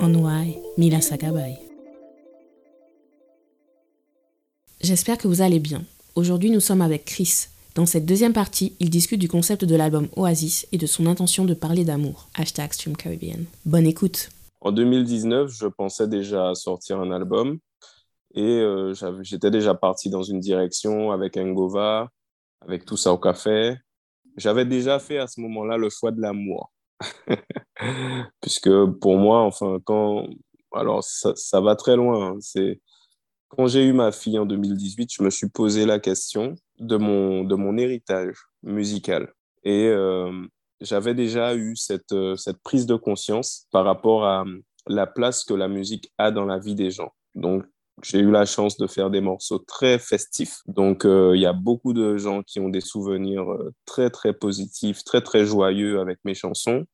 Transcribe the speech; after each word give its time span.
Onwai 0.00 0.58
Mila 0.78 1.00
Sakabay. 1.00 1.58
J'espère 4.80 5.18
que 5.18 5.28
vous 5.28 5.42
allez 5.42 5.60
bien. 5.60 5.82
Aujourd'hui, 6.14 6.50
nous 6.50 6.60
sommes 6.60 6.82
avec 6.82 7.04
Chris. 7.04 7.46
Dans 7.74 7.86
cette 7.86 8.06
deuxième 8.06 8.32
partie, 8.32 8.74
il 8.80 8.90
discute 8.90 9.20
du 9.20 9.28
concept 9.28 9.64
de 9.64 9.76
l'album 9.76 10.08
Oasis 10.16 10.66
et 10.72 10.78
de 10.78 10.86
son 10.86 11.06
intention 11.06 11.44
de 11.44 11.54
parler 11.54 11.84
d'amour. 11.84 12.28
Hashtag 12.34 12.72
Stream 12.72 12.96
Caribbean. 12.96 13.44
Bonne 13.64 13.86
écoute. 13.86 14.30
En 14.60 14.72
2019, 14.72 15.50
je 15.52 15.66
pensais 15.66 16.08
déjà 16.08 16.54
sortir 16.54 16.98
un 17.00 17.10
album 17.12 17.58
et 18.34 18.42
euh, 18.42 18.94
j'étais 19.22 19.50
déjà 19.50 19.74
parti 19.74 20.10
dans 20.10 20.22
une 20.22 20.40
direction 20.40 21.10
avec 21.12 21.36
Ngova, 21.36 22.08
avec 22.60 22.84
tout 22.84 22.96
ça 22.96 23.12
au 23.12 23.18
café. 23.18 23.76
J'avais 24.36 24.64
déjà 24.64 24.98
fait 24.98 25.18
à 25.18 25.26
ce 25.26 25.40
moment-là 25.40 25.76
le 25.76 25.90
choix 25.90 26.10
de 26.10 26.20
l'amour. 26.20 26.72
Puisque 28.40 28.70
pour 29.00 29.16
moi, 29.16 29.42
enfin, 29.42 29.78
quand. 29.84 30.26
Alors, 30.74 31.04
ça, 31.04 31.32
ça 31.36 31.60
va 31.60 31.76
très 31.76 31.96
loin. 31.96 32.32
Hein. 32.32 32.36
C'est. 32.40 32.80
Quand 33.48 33.66
j'ai 33.66 33.84
eu 33.84 33.92
ma 33.92 34.12
fille 34.12 34.38
en 34.38 34.46
2018, 34.46 35.10
je 35.12 35.22
me 35.22 35.28
suis 35.28 35.48
posé 35.50 35.84
la 35.84 35.98
question 35.98 36.54
de 36.78 36.96
mon, 36.96 37.44
de 37.44 37.54
mon 37.54 37.76
héritage 37.76 38.36
musical. 38.62 39.30
Et 39.62 39.88
euh, 39.88 40.32
j'avais 40.80 41.14
déjà 41.14 41.54
eu 41.54 41.76
cette, 41.76 42.12
euh, 42.12 42.34
cette 42.36 42.62
prise 42.62 42.86
de 42.86 42.96
conscience 42.96 43.66
par 43.70 43.84
rapport 43.84 44.24
à 44.24 44.44
la 44.86 45.06
place 45.06 45.44
que 45.44 45.52
la 45.52 45.68
musique 45.68 46.10
a 46.16 46.30
dans 46.30 46.46
la 46.46 46.58
vie 46.58 46.74
des 46.74 46.90
gens. 46.90 47.12
Donc, 47.34 47.64
j'ai 48.02 48.20
eu 48.20 48.30
la 48.30 48.46
chance 48.46 48.78
de 48.78 48.86
faire 48.86 49.10
des 49.10 49.20
morceaux 49.20 49.58
très 49.58 49.98
festifs. 49.98 50.60
Donc, 50.66 51.04
euh, 51.04 51.32
il 51.36 51.42
y 51.42 51.46
a 51.46 51.52
beaucoup 51.52 51.92
de 51.92 52.16
gens 52.16 52.42
qui 52.42 52.58
ont 52.58 52.70
des 52.70 52.80
souvenirs 52.80 53.46
très, 53.84 54.08
très 54.08 54.32
positifs, 54.32 55.04
très, 55.04 55.20
très 55.20 55.44
joyeux 55.44 56.00
avec 56.00 56.18
mes 56.24 56.34
chansons. 56.34 56.86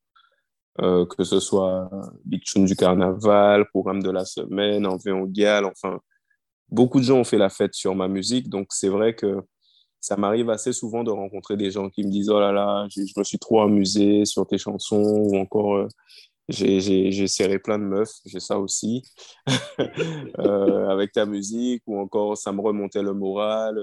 Euh, 0.80 1.06
que 1.06 1.24
ce 1.24 1.40
soit 1.40 1.90
Big 2.24 2.42
Tune 2.44 2.64
du 2.64 2.76
Carnaval, 2.76 3.66
Programme 3.70 4.00
de 4.00 4.10
la 4.10 4.24
Semaine, 4.24 4.86
en 4.86 4.96
Gale, 5.26 5.64
enfin, 5.64 5.98
beaucoup 6.70 7.00
de 7.00 7.04
gens 7.04 7.18
ont 7.18 7.24
fait 7.24 7.38
la 7.38 7.48
fête 7.48 7.74
sur 7.74 7.96
ma 7.96 8.06
musique, 8.06 8.48
donc 8.48 8.68
c'est 8.70 8.88
vrai 8.88 9.14
que 9.14 9.42
ça 10.00 10.16
m'arrive 10.16 10.50
assez 10.50 10.72
souvent 10.72 11.02
de 11.02 11.10
rencontrer 11.10 11.56
des 11.56 11.72
gens 11.72 11.90
qui 11.90 12.04
me 12.04 12.10
disent 12.10 12.30
Oh 12.30 12.38
là 12.38 12.52
là, 12.52 12.86
je 12.94 13.00
me 13.16 13.24
suis 13.24 13.38
trop 13.38 13.60
amusé 13.60 14.24
sur 14.24 14.46
tes 14.46 14.58
chansons, 14.58 15.02
ou 15.02 15.36
encore 15.36 15.76
euh, 15.76 15.88
j'ai 16.48 17.26
serré 17.26 17.58
plein 17.58 17.78
de 17.78 17.84
meufs, 17.84 18.14
j'ai 18.24 18.40
ça 18.40 18.58
aussi, 18.58 19.02
euh, 20.38 20.88
avec 20.88 21.12
ta 21.12 21.26
musique, 21.26 21.82
ou 21.86 21.98
encore 21.98 22.38
ça 22.38 22.52
me 22.52 22.60
remontait 22.60 23.02
le 23.02 23.14
moral. 23.14 23.78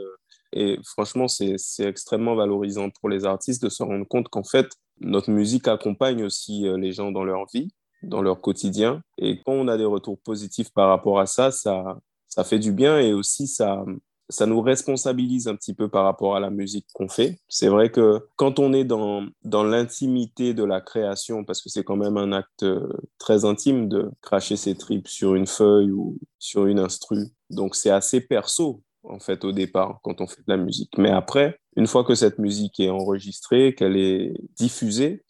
Et 0.56 0.80
franchement, 0.86 1.28
c'est 1.28 1.58
extrêmement 1.80 2.36
valorisant 2.36 2.90
pour 2.90 3.10
les 3.10 3.26
artistes 3.26 3.62
de 3.62 3.70
se 3.70 3.84
rendre 3.84 4.08
compte 4.08 4.30
qu'en 4.30 4.44
fait, 4.44 4.68
notre 5.02 5.30
musique 5.30 5.68
accompagne 5.68 6.24
aussi 6.24 6.66
euh, 6.68 6.78
les 6.78 6.94
gens 6.94 7.12
dans 7.12 7.26
leur 7.26 7.46
vie, 7.54 7.68
dans 8.04 8.22
leur 8.22 8.40
quotidien. 8.40 9.02
Et 9.18 9.42
quand 9.46 9.52
on 9.52 9.68
a 9.68 9.78
des 9.78 9.86
retours 9.86 10.18
positifs 10.20 10.72
par 10.74 10.88
rapport 10.88 11.20
à 11.20 11.26
ça, 11.26 11.52
ça, 11.52 12.00
ça 12.30 12.46
fait 12.46 12.60
du 12.60 12.72
bien 12.72 13.00
et 13.00 13.12
aussi 13.12 13.48
ça, 13.48 13.84
ça 14.30 14.46
nous 14.46 14.62
responsabilise 14.62 15.48
un 15.48 15.56
petit 15.56 15.74
peu 15.74 15.90
par 15.90 16.06
rapport 16.06 16.36
à 16.36 16.40
la 16.40 16.50
musique 16.50 16.88
qu'on 16.94 17.10
fait. 17.10 17.40
C'est 17.50 17.68
vrai 17.68 17.92
que 17.92 18.26
quand 18.38 18.58
on 18.60 18.72
est 18.72 18.86
dans, 18.86 19.26
dans 19.44 19.64
l'intimité 19.64 20.54
de 20.54 20.64
la 20.64 20.80
création, 20.80 21.44
parce 21.44 21.62
que 21.62 21.70
c'est 21.70 21.84
quand 21.84 21.98
même 21.98 22.18
un 22.18 22.32
acte 22.32 22.64
euh, 22.64 22.88
très 23.20 23.46
intime 23.46 23.90
de 23.90 24.10
cracher 24.22 24.56
ses 24.56 24.76
tripes 24.76 25.08
sur 25.08 25.36
une 25.36 25.48
feuille 25.48 25.92
ou 25.92 26.18
sur 26.40 26.66
une 26.66 26.80
instru, 26.80 27.28
donc 27.50 27.76
c'est 27.76 27.92
assez 27.92 28.22
perso 28.22 28.82
en 29.10 29.20
fait, 29.20 29.46
au 29.46 29.52
départ, 29.52 30.00
quand 30.04 30.22
on 30.22 30.28
fait 30.28 30.42
de 30.42 30.52
la 30.52 30.58
musique. 30.58 30.98
Mais 30.98 31.12
après, 31.12 31.60
une 31.76 31.88
fois 31.88 32.04
que 32.04 32.16
cette 32.16 32.40
musique 32.40 32.80
est 32.80 32.90
enregistrée, 32.90 33.76
qu'elle 33.76 33.98
est 33.98 34.34
diffusée, 34.56 35.24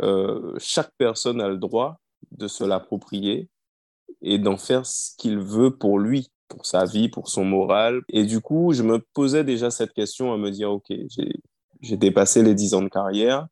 euh, 0.00 0.54
chaque 0.58 0.92
personne 0.98 1.40
a 1.40 1.48
le 1.48 1.56
droit 1.56 2.00
de 2.30 2.48
se 2.48 2.64
l'approprier 2.64 3.48
et 4.22 4.38
d'en 4.38 4.56
faire 4.56 4.86
ce 4.86 5.16
qu'il 5.16 5.38
veut 5.38 5.76
pour 5.76 5.98
lui, 5.98 6.30
pour 6.48 6.66
sa 6.66 6.84
vie, 6.84 7.08
pour 7.08 7.28
son 7.28 7.44
moral. 7.44 8.02
Et 8.08 8.24
du 8.24 8.40
coup, 8.40 8.72
je 8.72 8.82
me 8.82 8.98
posais 8.98 9.44
déjà 9.44 9.70
cette 9.70 9.92
question 9.92 10.32
à 10.32 10.36
me 10.36 10.50
dire, 10.50 10.70
OK, 10.70 10.92
j'ai 11.80 11.96
dépassé 11.96 12.42
les 12.42 12.54
10 12.54 12.74
ans 12.74 12.82
de 12.82 12.88
carrière, 12.88 13.46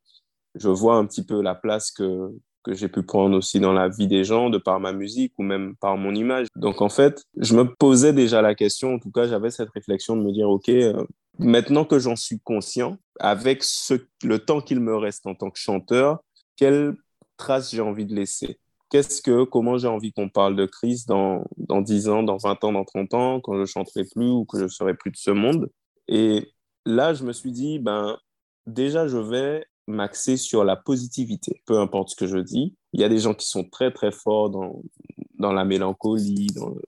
je 0.54 0.68
vois 0.68 0.96
un 0.96 1.06
petit 1.06 1.24
peu 1.24 1.42
la 1.42 1.54
place 1.54 1.90
que, 1.90 2.32
que 2.66 2.74
j'ai 2.74 2.88
pu 2.88 3.04
prendre 3.04 3.36
aussi 3.36 3.60
dans 3.60 3.72
la 3.72 3.88
vie 3.88 4.08
des 4.08 4.24
gens 4.24 4.50
de 4.50 4.58
par 4.58 4.80
ma 4.80 4.92
musique 4.92 5.32
ou 5.38 5.44
même 5.44 5.76
par 5.76 5.96
mon 5.96 6.14
image. 6.14 6.48
Donc 6.56 6.82
en 6.82 6.88
fait, 6.88 7.22
je 7.36 7.54
me 7.54 7.64
posais 7.64 8.12
déjà 8.12 8.42
la 8.42 8.56
question, 8.56 8.94
en 8.94 8.98
tout 8.98 9.12
cas 9.12 9.28
j'avais 9.28 9.50
cette 9.50 9.70
réflexion 9.70 10.16
de 10.16 10.22
me 10.22 10.32
dire, 10.32 10.50
ok, 10.50 10.68
euh, 10.68 11.04
maintenant 11.38 11.84
que 11.84 12.00
j'en 12.00 12.16
suis 12.16 12.40
conscient, 12.40 12.98
avec 13.20 13.62
ce, 13.62 13.94
le 14.24 14.40
temps 14.40 14.60
qu'il 14.60 14.80
me 14.80 14.96
reste 14.96 15.26
en 15.28 15.36
tant 15.36 15.50
que 15.50 15.60
chanteur, 15.60 16.18
quelle 16.56 16.96
trace 17.36 17.70
j'ai 17.70 17.82
envie 17.82 18.04
de 18.04 18.14
laisser? 18.14 18.58
Qu'est-ce 18.90 19.22
que, 19.22 19.44
comment 19.44 19.78
j'ai 19.78 19.88
envie 19.88 20.12
qu'on 20.12 20.28
parle 20.28 20.56
de 20.56 20.66
Chris 20.66 21.04
dans, 21.06 21.44
dans 21.56 21.80
10 21.80 22.08
ans, 22.08 22.22
dans 22.24 22.36
20 22.36 22.64
ans, 22.64 22.72
dans 22.72 22.84
30 22.84 23.14
ans, 23.14 23.40
quand 23.40 23.58
je 23.58 23.64
chanterai 23.64 24.04
plus 24.04 24.28
ou 24.28 24.44
que 24.44 24.58
je 24.58 24.66
serai 24.66 24.94
plus 24.94 25.12
de 25.12 25.16
ce 25.16 25.30
monde? 25.30 25.70
Et 26.08 26.52
là, 26.84 27.14
je 27.14 27.24
me 27.24 27.32
suis 27.32 27.52
dit, 27.52 27.78
ben, 27.78 28.16
déjà, 28.66 29.06
je 29.06 29.18
vais 29.18 29.66
m'axer 29.86 30.36
sur 30.36 30.64
la 30.64 30.76
positivité, 30.76 31.62
peu 31.66 31.78
importe 31.78 32.10
ce 32.10 32.16
que 32.16 32.26
je 32.26 32.38
dis. 32.38 32.76
Il 32.92 33.00
y 33.00 33.04
a 33.04 33.08
des 33.08 33.18
gens 33.18 33.34
qui 33.34 33.46
sont 33.46 33.64
très 33.64 33.92
très 33.92 34.12
forts 34.12 34.50
dans, 34.50 34.82
dans 35.38 35.52
la 35.52 35.64
mélancolie, 35.64 36.48
dans 36.54 36.70
le, 36.70 36.82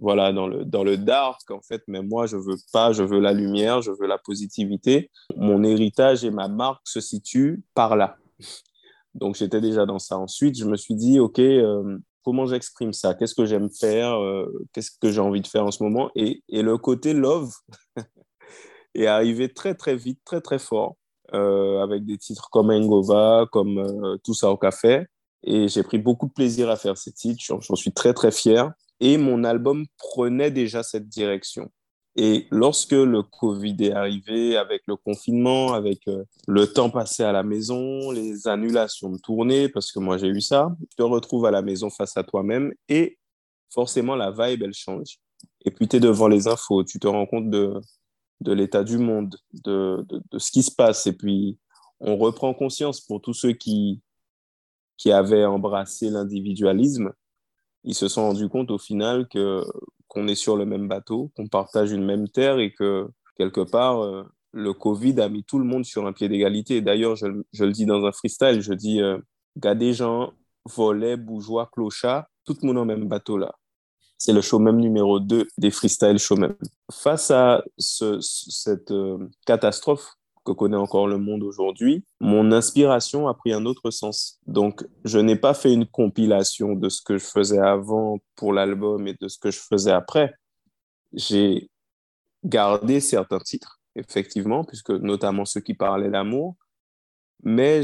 voilà, 0.00 0.32
dans 0.32 0.46
le, 0.46 0.64
dans 0.64 0.84
le 0.84 0.96
dark 0.96 1.50
en 1.50 1.60
fait, 1.62 1.82
mais 1.86 2.02
moi 2.02 2.26
je 2.26 2.36
veux 2.36 2.56
pas, 2.72 2.92
je 2.92 3.02
veux 3.02 3.20
la 3.20 3.32
lumière, 3.32 3.80
je 3.80 3.90
veux 3.90 4.06
la 4.06 4.18
positivité. 4.18 5.10
Mon 5.36 5.62
héritage 5.62 6.24
et 6.24 6.30
ma 6.30 6.48
marque 6.48 6.86
se 6.86 7.00
situent 7.00 7.62
par 7.74 7.96
là. 7.96 8.16
Donc 9.14 9.36
j'étais 9.36 9.60
déjà 9.60 9.86
dans 9.86 9.98
ça. 9.98 10.18
Ensuite, 10.18 10.58
je 10.58 10.64
me 10.64 10.76
suis 10.76 10.94
dit, 10.94 11.20
ok, 11.20 11.38
euh, 11.38 11.98
comment 12.24 12.46
j'exprime 12.46 12.92
ça? 12.92 13.14
Qu'est-ce 13.14 13.34
que 13.34 13.46
j'aime 13.46 13.70
faire? 13.70 14.20
Euh, 14.20 14.46
Qu'est-ce 14.72 14.90
que 15.00 15.10
j'ai 15.10 15.20
envie 15.20 15.40
de 15.40 15.46
faire 15.46 15.64
en 15.64 15.70
ce 15.70 15.82
moment? 15.82 16.10
Et, 16.16 16.42
et 16.48 16.62
le 16.62 16.76
côté 16.78 17.14
love 17.14 17.52
est 18.94 19.06
arrivé 19.06 19.52
très 19.52 19.74
très 19.74 19.94
vite, 19.94 20.20
très 20.24 20.40
très 20.40 20.58
fort. 20.58 20.96
Euh, 21.32 21.82
avec 21.82 22.04
des 22.04 22.18
titres 22.18 22.50
comme 22.50 22.70
Engova, 22.70 23.46
comme 23.50 23.78
euh, 23.78 24.18
Tout 24.22 24.34
ça 24.34 24.50
au 24.50 24.58
café. 24.58 25.06
Et 25.42 25.68
j'ai 25.68 25.82
pris 25.82 25.98
beaucoup 25.98 26.26
de 26.26 26.32
plaisir 26.32 26.68
à 26.68 26.76
faire 26.76 26.98
ces 26.98 27.12
titres, 27.12 27.42
j'en 27.42 27.76
suis 27.76 27.92
très 27.92 28.12
très 28.12 28.30
fier. 28.30 28.70
Et 29.00 29.16
mon 29.16 29.42
album 29.44 29.86
prenait 29.98 30.50
déjà 30.50 30.82
cette 30.82 31.08
direction. 31.08 31.70
Et 32.16 32.46
lorsque 32.50 32.92
le 32.92 33.22
Covid 33.22 33.76
est 33.80 33.92
arrivé, 33.92 34.56
avec 34.56 34.82
le 34.86 34.96
confinement, 34.96 35.72
avec 35.72 36.06
euh, 36.08 36.24
le 36.46 36.66
temps 36.66 36.90
passé 36.90 37.24
à 37.24 37.32
la 37.32 37.42
maison, 37.42 38.10
les 38.12 38.46
annulations 38.46 39.10
de 39.10 39.18
tournée, 39.18 39.68
parce 39.68 39.90
que 39.90 39.98
moi 39.98 40.16
j'ai 40.18 40.28
eu 40.28 40.40
ça, 40.40 40.74
tu 40.90 40.96
te 40.96 41.02
retrouves 41.02 41.46
à 41.46 41.50
la 41.50 41.62
maison 41.62 41.90
face 41.90 42.16
à 42.16 42.22
toi-même 42.22 42.72
et 42.88 43.18
forcément 43.72 44.14
la 44.14 44.30
vibe, 44.30 44.62
elle 44.62 44.74
change. 44.74 45.18
Et 45.64 45.70
puis 45.70 45.88
tu 45.88 45.96
es 45.96 46.00
devant 46.00 46.28
les 46.28 46.46
infos, 46.46 46.84
tu 46.84 47.00
te 47.00 47.08
rends 47.08 47.26
compte 47.26 47.50
de, 47.50 47.80
de 48.44 48.52
l'état 48.52 48.84
du 48.84 48.98
monde, 48.98 49.36
de, 49.64 50.06
de, 50.08 50.38
ce 50.38 50.50
qui 50.50 50.62
se 50.62 50.70
passe. 50.70 51.06
Et 51.06 51.14
puis, 51.14 51.58
on 51.98 52.16
reprend 52.16 52.54
conscience 52.54 53.00
pour 53.00 53.20
tous 53.20 53.32
ceux 53.32 53.52
qui, 53.52 54.02
qui 54.98 55.10
avaient 55.10 55.46
embrassé 55.46 56.10
l'individualisme. 56.10 57.12
Ils 57.84 57.94
se 57.94 58.06
sont 58.08 58.22
rendus 58.28 58.48
compte 58.48 58.70
au 58.70 58.78
final 58.78 59.26
que 59.28 59.64
qu'on 60.08 60.28
est 60.28 60.34
sur 60.34 60.56
le 60.56 60.66
même 60.66 60.86
bateau, 60.86 61.32
qu'on 61.34 61.48
partage 61.48 61.90
une 61.90 62.04
même 62.04 62.28
terre 62.28 62.58
et 62.58 62.72
que 62.72 63.08
quelque 63.36 63.62
part, 63.62 64.02
euh, 64.02 64.22
le 64.52 64.72
Covid 64.72 65.20
a 65.20 65.28
mis 65.28 65.42
tout 65.42 65.58
le 65.58 65.64
monde 65.64 65.84
sur 65.84 66.06
un 66.06 66.12
pied 66.12 66.28
d'égalité. 66.28 66.82
D'ailleurs, 66.82 67.16
je, 67.16 67.26
je, 67.52 67.64
le 67.64 67.72
dis 67.72 67.86
dans 67.86 68.04
un 68.04 68.12
freestyle, 68.12 68.60
je 68.60 68.74
dis, 68.74 69.00
euh, 69.00 69.18
gars 69.56 69.74
des 69.74 69.92
gens, 69.94 70.32
volets, 70.66 71.16
bourgeois, 71.16 71.68
clochards, 71.72 72.26
tout 72.44 72.56
le 72.62 72.66
monde 72.68 72.78
au 72.78 72.84
même 72.84 73.08
bateau 73.08 73.38
là. 73.38 73.54
C'est 74.18 74.32
le 74.32 74.40
show 74.40 74.58
même 74.58 74.78
numéro 74.78 75.20
2 75.20 75.48
des 75.58 75.70
freestyle 75.70 76.18
showmen. 76.18 76.54
Face 76.90 77.30
à 77.30 77.62
cette 77.78 78.90
euh, 78.90 79.28
catastrophe 79.46 80.14
que 80.44 80.52
connaît 80.52 80.76
encore 80.76 81.08
le 81.08 81.18
monde 81.18 81.42
aujourd'hui, 81.42 82.04
mon 82.20 82.52
inspiration 82.52 83.28
a 83.28 83.34
pris 83.34 83.52
un 83.52 83.64
autre 83.64 83.90
sens. 83.90 84.38
Donc, 84.46 84.86
je 85.04 85.18
n'ai 85.18 85.36
pas 85.36 85.54
fait 85.54 85.72
une 85.72 85.86
compilation 85.86 86.74
de 86.74 86.88
ce 86.88 87.02
que 87.02 87.18
je 87.18 87.24
faisais 87.24 87.58
avant 87.58 88.18
pour 88.36 88.52
l'album 88.52 89.06
et 89.08 89.14
de 89.14 89.28
ce 89.28 89.38
que 89.38 89.50
je 89.50 89.58
faisais 89.58 89.90
après. 89.90 90.34
J'ai 91.12 91.70
gardé 92.44 93.00
certains 93.00 93.38
titres, 93.38 93.80
effectivement, 93.96 94.64
puisque 94.64 94.90
notamment 94.90 95.44
ceux 95.44 95.60
qui 95.60 95.74
parlaient 95.74 96.10
d'amour, 96.10 96.56
mais 97.42 97.82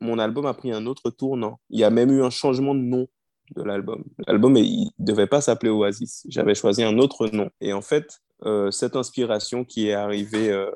mon 0.00 0.18
album 0.18 0.46
a 0.46 0.54
pris 0.54 0.72
un 0.72 0.86
autre 0.86 1.10
tournant. 1.10 1.58
Il 1.70 1.80
y 1.80 1.84
a 1.84 1.90
même 1.90 2.10
eu 2.10 2.22
un 2.22 2.30
changement 2.30 2.74
de 2.74 2.80
nom 2.80 3.08
de 3.54 3.62
l'album. 3.62 4.04
L'album, 4.26 4.56
il 4.56 4.90
ne 4.98 5.04
devait 5.04 5.26
pas 5.26 5.40
s'appeler 5.40 5.70
Oasis. 5.70 6.26
J'avais 6.28 6.54
choisi 6.54 6.82
un 6.82 6.98
autre 6.98 7.28
nom. 7.28 7.50
Et 7.60 7.72
en 7.72 7.82
fait, 7.82 8.20
euh, 8.44 8.70
cette 8.70 8.96
inspiration 8.96 9.64
qui 9.64 9.88
est 9.88 9.94
arrivée 9.94 10.50
euh, 10.50 10.70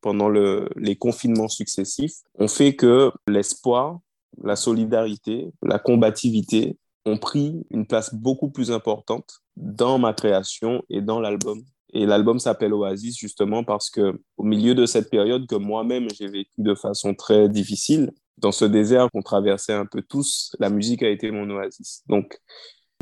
pendant 0.00 0.28
le, 0.28 0.68
les 0.76 0.96
confinements 0.96 1.48
successifs 1.48 2.16
ont 2.38 2.48
fait 2.48 2.74
que 2.74 3.10
l'espoir, 3.28 4.00
la 4.42 4.56
solidarité, 4.56 5.50
la 5.62 5.78
combativité 5.78 6.78
ont 7.04 7.18
pris 7.18 7.66
une 7.70 7.86
place 7.86 8.14
beaucoup 8.14 8.50
plus 8.50 8.70
importante 8.70 9.42
dans 9.56 9.98
ma 9.98 10.12
création 10.12 10.82
et 10.88 11.00
dans 11.00 11.20
l'album. 11.20 11.62
Et 11.92 12.06
l'album 12.06 12.38
s'appelle 12.38 12.72
Oasis 12.72 13.18
justement 13.18 13.64
parce 13.64 13.90
que 13.90 14.18
au 14.38 14.44
milieu 14.44 14.74
de 14.74 14.86
cette 14.86 15.10
période 15.10 15.46
que 15.46 15.56
moi-même 15.56 16.08
j'ai 16.18 16.28
vécu 16.28 16.52
de 16.58 16.74
façon 16.74 17.14
très 17.14 17.48
difficile, 17.48 18.12
dans 18.42 18.52
ce 18.52 18.66
désert 18.66 19.08
qu'on 19.12 19.22
traversait 19.22 19.72
un 19.72 19.86
peu 19.86 20.02
tous, 20.02 20.54
la 20.58 20.68
musique 20.68 21.02
a 21.02 21.08
été 21.08 21.30
mon 21.30 21.48
oasis. 21.50 22.02
Donc 22.08 22.38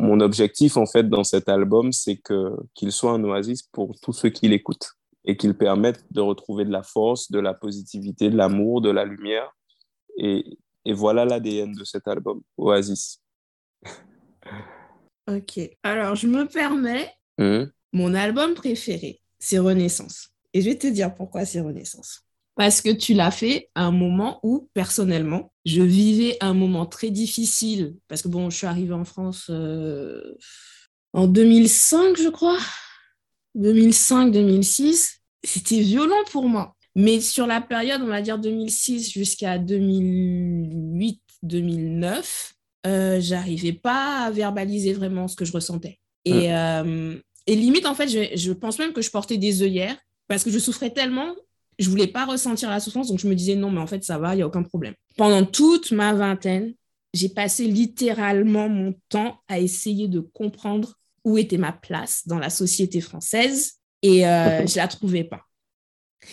mon 0.00 0.20
objectif 0.20 0.76
en 0.76 0.86
fait 0.86 1.08
dans 1.08 1.24
cet 1.24 1.48
album, 1.48 1.92
c'est 1.92 2.16
que 2.18 2.52
qu'il 2.74 2.92
soit 2.92 3.12
un 3.12 3.24
oasis 3.24 3.62
pour 3.64 3.98
tous 4.00 4.12
ceux 4.12 4.30
qui 4.30 4.48
l'écoutent 4.48 4.92
et 5.24 5.36
qu'il 5.36 5.54
permette 5.56 6.04
de 6.12 6.20
retrouver 6.20 6.64
de 6.64 6.70
la 6.72 6.82
force, 6.82 7.30
de 7.30 7.40
la 7.40 7.54
positivité, 7.54 8.30
de 8.30 8.36
l'amour, 8.36 8.80
de 8.80 8.90
la 8.90 9.04
lumière. 9.04 9.50
Et, 10.16 10.44
et 10.84 10.92
voilà 10.94 11.24
l'ADN 11.24 11.72
de 11.72 11.84
cet 11.84 12.08
album, 12.08 12.40
Oasis. 12.56 13.20
Ok. 15.28 15.60
Alors, 15.82 16.16
je 16.16 16.26
me 16.26 16.46
permets, 16.46 17.08
Mmh. 17.38 17.70
mon 17.92 18.14
album 18.14 18.52
préféré, 18.54 19.20
c'est 19.38 19.58
Renaissance. 19.58 20.30
Et 20.52 20.60
je 20.60 20.68
vais 20.68 20.76
te 20.76 20.86
dire 20.88 21.14
pourquoi 21.14 21.44
c'est 21.46 21.60
Renaissance. 21.60 22.26
Parce 22.60 22.82
que 22.82 22.90
tu 22.90 23.14
l'as 23.14 23.30
fait 23.30 23.70
à 23.74 23.84
un 23.84 23.90
moment 23.90 24.38
où, 24.42 24.68
personnellement, 24.74 25.50
je 25.64 25.80
vivais 25.80 26.36
un 26.42 26.52
moment 26.52 26.84
très 26.84 27.08
difficile. 27.08 27.96
Parce 28.06 28.20
que, 28.20 28.28
bon, 28.28 28.50
je 28.50 28.56
suis 28.58 28.66
arrivée 28.66 28.92
en 28.92 29.06
France 29.06 29.46
euh, 29.48 30.34
en 31.14 31.26
2005, 31.26 32.18
je 32.18 32.28
crois. 32.28 32.58
2005-2006. 33.56 35.20
C'était 35.42 35.80
violent 35.80 36.22
pour 36.30 36.50
moi. 36.50 36.76
Mais 36.94 37.22
sur 37.22 37.46
la 37.46 37.62
période, 37.62 38.02
on 38.02 38.08
va 38.08 38.20
dire 38.20 38.38
2006 38.38 39.10
jusqu'à 39.10 39.56
2008-2009, 39.56 42.52
euh, 42.86 43.22
j'arrivais 43.22 43.72
pas 43.72 44.26
à 44.26 44.30
verbaliser 44.30 44.92
vraiment 44.92 45.28
ce 45.28 45.36
que 45.36 45.46
je 45.46 45.52
ressentais. 45.52 45.98
Et, 46.26 46.54
euh, 46.54 47.16
et 47.46 47.56
limite, 47.56 47.86
en 47.86 47.94
fait, 47.94 48.08
je, 48.08 48.36
je 48.36 48.52
pense 48.52 48.78
même 48.78 48.92
que 48.92 49.00
je 49.00 49.10
portais 49.10 49.38
des 49.38 49.62
œillères 49.62 49.96
parce 50.28 50.44
que 50.44 50.50
je 50.50 50.58
souffrais 50.58 50.90
tellement, 50.90 51.34
je 51.80 51.88
voulais 51.88 52.06
pas 52.06 52.26
ressentir 52.26 52.68
la 52.68 52.78
souffrance, 52.78 53.08
donc 53.08 53.18
je 53.18 53.26
me 53.26 53.34
disais 53.34 53.56
non, 53.56 53.70
mais 53.70 53.80
en 53.80 53.86
fait, 53.86 54.04
ça 54.04 54.18
va, 54.18 54.36
il 54.36 54.38
y 54.38 54.42
a 54.42 54.46
aucun 54.46 54.62
problème. 54.62 54.94
Pendant 55.16 55.44
toute 55.44 55.92
ma 55.92 56.12
vingtaine, 56.12 56.74
j'ai 57.14 57.30
passé 57.30 57.66
littéralement 57.66 58.68
mon 58.68 58.94
temps 59.08 59.40
à 59.48 59.58
essayer 59.58 60.06
de 60.06 60.20
comprendre 60.20 60.98
où 61.24 61.38
était 61.38 61.56
ma 61.56 61.72
place 61.72 62.26
dans 62.26 62.38
la 62.38 62.50
société 62.50 63.00
française 63.00 63.78
et 64.02 64.26
euh, 64.26 64.66
je 64.66 64.76
la 64.76 64.88
trouvais 64.88 65.24
pas. 65.24 65.40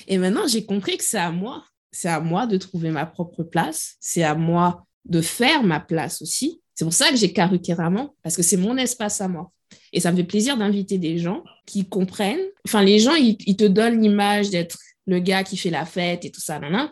Et 0.08 0.18
maintenant, 0.18 0.48
j'ai 0.48 0.66
compris 0.66 0.98
que 0.98 1.04
c'est 1.04 1.18
à 1.18 1.32
moi, 1.32 1.64
c'est 1.92 2.10
à 2.10 2.20
moi 2.20 2.46
de 2.46 2.58
trouver 2.58 2.92
ma 2.92 3.06
propre 3.06 3.44
place, 3.44 3.96
c'est 4.02 4.24
à 4.24 4.36
moi 4.36 4.86
de 5.06 5.22
faire 5.22 5.64
ma 5.64 5.80
place 5.80 6.22
aussi. 6.22 6.62
C'est 6.76 6.84
pour 6.84 6.94
ça 6.94 7.10
que 7.10 7.16
j'ai 7.16 7.32
Karukéraman, 7.32 8.10
parce 8.22 8.36
que 8.36 8.44
c'est 8.44 8.58
mon 8.58 8.78
espace 8.78 9.22
à 9.22 9.30
moi. 9.30 9.52
Et 9.94 10.02
ça 10.02 10.12
me 10.12 10.18
fait 10.18 10.26
plaisir 10.26 10.58
d'inviter 10.58 10.98
des 10.98 11.18
gens 11.18 11.44
qui 11.66 11.88
comprennent. 11.88 12.46
Enfin, 12.66 12.84
les 12.84 13.00
gens, 13.00 13.16
ils, 13.16 13.38
ils 13.46 13.56
te 13.56 13.64
donnent 13.64 14.02
l'image 14.02 14.50
d'être 14.50 14.78
le 15.08 15.20
gars 15.20 15.44
qui 15.44 15.58
fait 15.58 15.70
la 15.72 15.86
fête 15.86 16.26
et 16.26 16.32
tout 16.32 16.42
ça, 16.42 16.60
nan, 16.60 16.72
nan. 16.72 16.90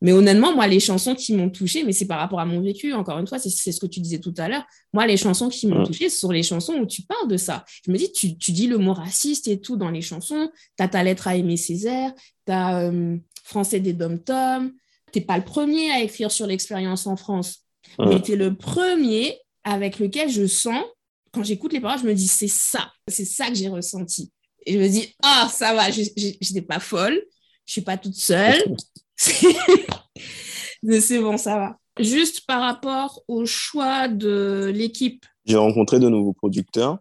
Mais 0.00 0.12
honnêtement, 0.12 0.54
moi, 0.54 0.68
les 0.68 0.78
chansons 0.78 1.16
qui 1.16 1.34
m'ont 1.34 1.50
touchée, 1.50 1.82
mais 1.82 1.92
c'est 1.92 2.06
par 2.06 2.20
rapport 2.20 2.38
à 2.38 2.46
mon 2.46 2.60
vécu, 2.60 2.92
encore 2.92 3.18
une 3.18 3.26
fois, 3.26 3.40
c'est 3.40 3.50
ce 3.72 3.80
que 3.80 3.86
tu 3.86 3.98
disais 3.98 4.20
tout 4.20 4.32
à 4.38 4.48
l'heure. 4.48 4.64
Moi, 4.92 5.04
les 5.08 5.16
chansons 5.16 5.48
qui 5.48 5.66
m'ont 5.66 5.80
Mm. 5.80 5.86
touchée, 5.86 6.08
ce 6.08 6.20
sont 6.20 6.30
les 6.30 6.44
chansons 6.44 6.74
où 6.74 6.86
tu 6.86 7.02
parles 7.02 7.26
de 7.26 7.36
ça. 7.36 7.64
Je 7.84 7.90
me 7.90 7.98
dis, 7.98 8.12
tu, 8.12 8.38
tu 8.38 8.52
dis 8.52 8.68
le 8.68 8.78
mot 8.78 8.92
raciste 8.92 9.48
et 9.48 9.60
tout 9.60 9.76
dans 9.76 9.90
les 9.90 10.00
chansons. 10.00 10.50
Tu 10.76 10.84
as 10.84 10.88
ta 10.88 11.02
lettre 11.02 11.26
à 11.26 11.34
Aimé 11.36 11.56
Césaire, 11.56 12.12
tu 12.46 12.52
as 12.52 12.92
Français 13.42 13.80
des 13.80 13.92
Dom-Tom. 13.92 14.72
Tu 15.12 15.20
pas 15.22 15.36
le 15.36 15.44
premier 15.44 15.90
à 15.90 16.00
écrire 16.02 16.30
sur 16.30 16.46
l'expérience 16.46 17.06
en 17.08 17.16
France, 17.16 17.64
Mm. 17.98 18.08
mais 18.08 18.22
tu 18.22 18.32
es 18.32 18.36
le 18.36 18.54
premier 18.54 19.36
avec 19.64 19.98
lequel 19.98 20.30
je 20.30 20.46
sens, 20.46 20.84
quand 21.32 21.42
j'écoute 21.42 21.72
les 21.72 21.80
paroles, 21.80 21.98
je 21.98 22.04
me 22.06 22.14
dis, 22.14 22.28
c'est 22.28 22.46
ça, 22.46 22.92
c'est 23.08 23.24
ça 23.24 23.48
que 23.48 23.54
j'ai 23.56 23.68
ressenti. 23.68 24.30
Et 24.64 24.74
je 24.74 24.78
me 24.78 24.86
dis, 24.88 25.12
ah, 25.24 25.48
ça 25.52 25.74
va, 25.74 25.90
je 25.90 26.02
n'étais 26.02 26.62
pas 26.62 26.78
folle, 26.78 27.20
je 27.68 27.72
suis 27.72 27.82
pas 27.82 27.98
toute 27.98 28.14
seule. 28.14 28.74
Mais 30.82 31.00
c'est 31.00 31.20
bon, 31.20 31.36
ça 31.36 31.56
va. 31.56 31.76
Juste 32.00 32.46
par 32.46 32.62
rapport 32.62 33.22
au 33.28 33.44
choix 33.44 34.08
de 34.08 34.72
l'équipe. 34.74 35.26
J'ai 35.44 35.58
rencontré 35.58 36.00
de 36.00 36.08
nouveaux 36.08 36.32
producteurs. 36.32 36.98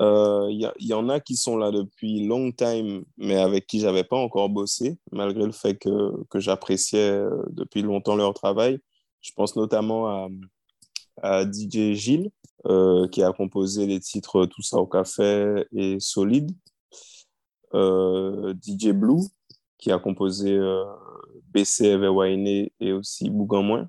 Euh, 0.00 0.48
Il 0.50 0.72
il 0.78 0.86
y 0.86 0.94
en 0.94 1.10
a 1.10 1.20
qui 1.20 1.36
sont 1.36 1.58
là 1.58 1.70
depuis 1.70 2.26
long 2.26 2.52
time, 2.52 3.04
mais 3.18 3.36
avec 3.36 3.66
qui 3.66 3.80
j'avais 3.80 4.04
pas 4.04 4.16
encore 4.16 4.48
bossé, 4.48 4.96
malgré 5.12 5.44
le 5.44 5.52
fait 5.52 5.76
que, 5.76 6.24
que 6.30 6.40
j'appréciais 6.40 7.10
euh, 7.10 7.42
depuis 7.50 7.82
longtemps 7.82 8.16
leur 8.16 8.32
travail. 8.32 8.78
Je 9.20 9.32
pense 9.36 9.56
notamment 9.56 10.30
à, 11.22 11.44
DJ 11.44 11.92
Gilles, 11.92 12.30
euh, 12.66 13.08
qui 13.08 13.22
a 13.22 13.32
composé 13.32 13.86
les 13.86 14.00
titres 14.00 14.46
Tout 14.46 14.62
ça 14.62 14.78
au 14.78 14.86
café 14.86 15.64
et 15.72 15.98
Solide. 16.00 16.52
Euh, 17.74 18.54
DJ 18.62 18.92
Blue, 18.92 19.22
qui 19.78 19.92
a 19.92 19.98
composé 19.98 20.56
euh, 20.56 20.84
BC 21.52 21.86
Everwine 21.86 22.68
et 22.80 22.92
aussi 22.92 23.30
Bougan 23.30 23.62
Moins. 23.62 23.88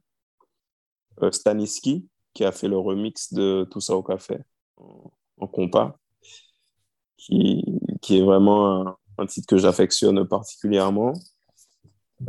Euh, 1.23 1.31
Staniski, 1.31 2.07
qui 2.33 2.43
a 2.43 2.51
fait 2.51 2.67
le 2.67 2.77
remix 2.77 3.33
de 3.33 3.67
Tout 3.71 3.79
ça 3.79 3.95
au 3.95 4.03
café 4.03 4.37
en, 4.77 5.47
compas, 5.47 5.97
qui, 7.17 7.63
qui 8.01 8.19
est 8.19 8.23
vraiment 8.23 8.95
un, 9.17 9.25
titre 9.25 9.47
que 9.47 9.57
j'affectionne 9.57 10.27
particulièrement. 10.27 11.13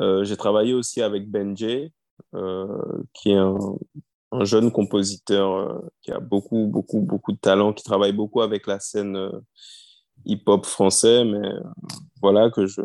Euh, 0.01 0.25
J'ai 0.25 0.37
travaillé 0.37 0.73
aussi 0.73 1.03
avec 1.03 1.31
Benjay, 1.31 1.93
euh, 2.35 3.03
qui 3.13 3.31
est 3.31 3.37
un, 3.37 3.59
un 4.33 4.45
jeune 4.45 4.73
compositeur 4.73 5.83
qui 6.01 6.11
a 6.13 6.21
beaucoup, 6.21 6.67
beaucoup, 6.67 7.01
beaucoup 7.01 7.33
de 7.33 7.39
talent, 7.39 7.75
qui 7.75 7.85
travaille 7.85 8.13
beaucoup 8.13 8.41
avec 8.41 8.67
la 8.67 8.81
scène 8.81 9.31
hip-hop 10.25 10.65
français, 10.65 11.25
mais 11.25 11.53
voilà, 12.23 12.51
que 12.51 12.67
je, 12.67 12.81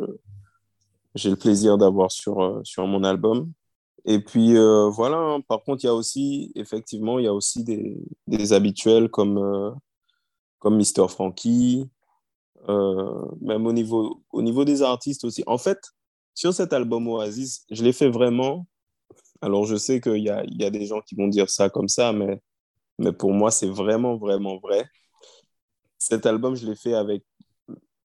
j'ai 1.15 1.29
le 1.29 1.35
plaisir 1.35 1.77
d'avoir 1.77 2.11
sur, 2.11 2.41
euh, 2.41 2.61
sur 2.63 2.87
mon 2.87 3.03
album. 3.03 3.51
Et 4.05 4.19
puis 4.19 4.57
euh, 4.57 4.89
voilà, 4.89 5.17
hein. 5.17 5.41
par 5.41 5.63
contre, 5.63 5.83
il 5.83 5.87
y 5.87 5.89
a 5.89 5.95
aussi, 5.95 6.51
effectivement, 6.55 7.19
il 7.19 7.25
y 7.25 7.27
a 7.27 7.33
aussi 7.33 7.63
des, 7.63 7.97
des 8.27 8.53
habituels 8.53 9.09
comme, 9.09 9.37
euh, 9.37 9.71
comme 10.59 10.77
Mr. 10.77 11.07
Frankie, 11.09 11.89
même 12.67 13.67
au 13.67 13.73
niveau, 13.73 14.23
au 14.31 14.41
niveau 14.41 14.65
des 14.65 14.81
artistes 14.81 15.25
aussi. 15.25 15.43
En 15.47 15.57
fait, 15.57 15.79
sur 16.33 16.53
cet 16.53 16.73
album 16.73 17.07
Oasis, 17.07 17.65
je 17.71 17.83
l'ai 17.83 17.93
fait 17.93 18.09
vraiment. 18.09 18.67
Alors, 19.41 19.65
je 19.65 19.75
sais 19.75 20.01
qu'il 20.01 20.23
y 20.23 20.29
a, 20.29 20.43
y 20.47 20.63
a 20.65 20.69
des 20.69 20.85
gens 20.85 21.01
qui 21.01 21.15
vont 21.15 21.27
dire 21.27 21.49
ça 21.49 21.69
comme 21.69 21.89
ça, 21.89 22.13
mais, 22.13 22.39
mais 22.99 23.11
pour 23.11 23.33
moi, 23.33 23.51
c'est 23.51 23.67
vraiment, 23.69 24.17
vraiment 24.17 24.57
vrai. 24.59 24.85
Cet 25.97 26.25
album, 26.25 26.55
je 26.55 26.65
l'ai 26.65 26.75
fait 26.75 26.93
avec 26.93 27.23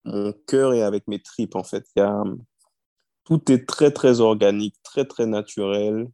mon 0.04 0.32
cœur 0.46 0.74
et 0.74 0.82
avec 0.82 1.06
mes 1.08 1.20
tripes, 1.22 1.56
en 1.56 1.64
fait. 1.64 1.84
Il 1.96 2.00
y 2.00 2.02
a, 2.02 2.22
tout 3.28 3.52
est 3.52 3.68
très, 3.68 3.90
très 3.90 4.20
organique, 4.20 4.74
très, 4.82 5.04
très 5.04 5.26
naturel, 5.26 6.08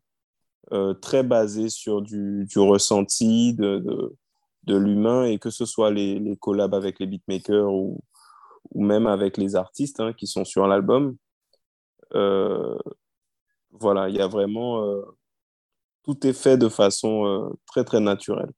euh, 0.72 0.94
très 0.94 1.22
basé 1.22 1.68
sur 1.68 2.02
du, 2.02 2.48
ressenti, 2.56 3.54
de, 3.54 4.10
l'humain, 4.66 5.22
et 5.22 5.38
que 5.38 5.48
ce 5.48 5.64
soit 5.64 5.92
les, 5.92 6.36
collabs 6.40 6.74
avec 6.74 6.98
les 6.98 7.06
beatmakers 7.06 7.72
ou, 7.72 8.00
même 8.74 9.06
avec 9.06 9.36
les 9.36 9.54
artistes 9.54 10.00
hein, 10.00 10.12
qui 10.12 10.26
sont 10.26 10.44
sur 10.44 10.66
l'album. 10.66 11.16
Euh, 12.14 12.76
voilà, 13.70 14.08
il 14.08 14.16
y 14.16 14.20
a 14.20 14.26
vraiment... 14.26 14.84
euh, 14.84 15.02
tout 16.02 16.26
est 16.26 16.32
fait 16.32 16.58
de 16.58 16.68
façon 16.68 17.50
très, 17.66 17.84
très 17.84 18.00
naturelle. 18.00 18.50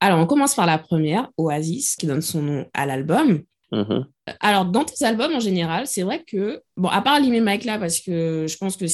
Alors, 0.00 0.20
on 0.20 0.26
commence 0.26 0.54
par 0.54 0.66
la 0.66 0.78
première, 0.78 1.30
Oasis, 1.36 1.96
qui 1.96 2.06
donne 2.06 2.22
son 2.22 2.42
nom 2.42 2.66
à 2.72 2.86
l'album. 2.86 3.42
Mhm. 3.72 4.06
Alors, 4.40 4.66
dans 4.66 4.84
tes 4.84 5.04
albums 5.04 5.34
en 5.34 5.40
général, 5.40 5.86
c'est 5.86 6.02
vrai 6.02 6.22
que, 6.24 6.62
bon, 6.76 6.88
à 6.88 7.00
part 7.02 7.18
Limé 7.18 7.40
Mike 7.40 7.64
là, 7.64 7.78
parce 7.78 8.00
que 8.00 8.46
je 8.48 8.56
pense 8.58 8.76
que 8.76 8.84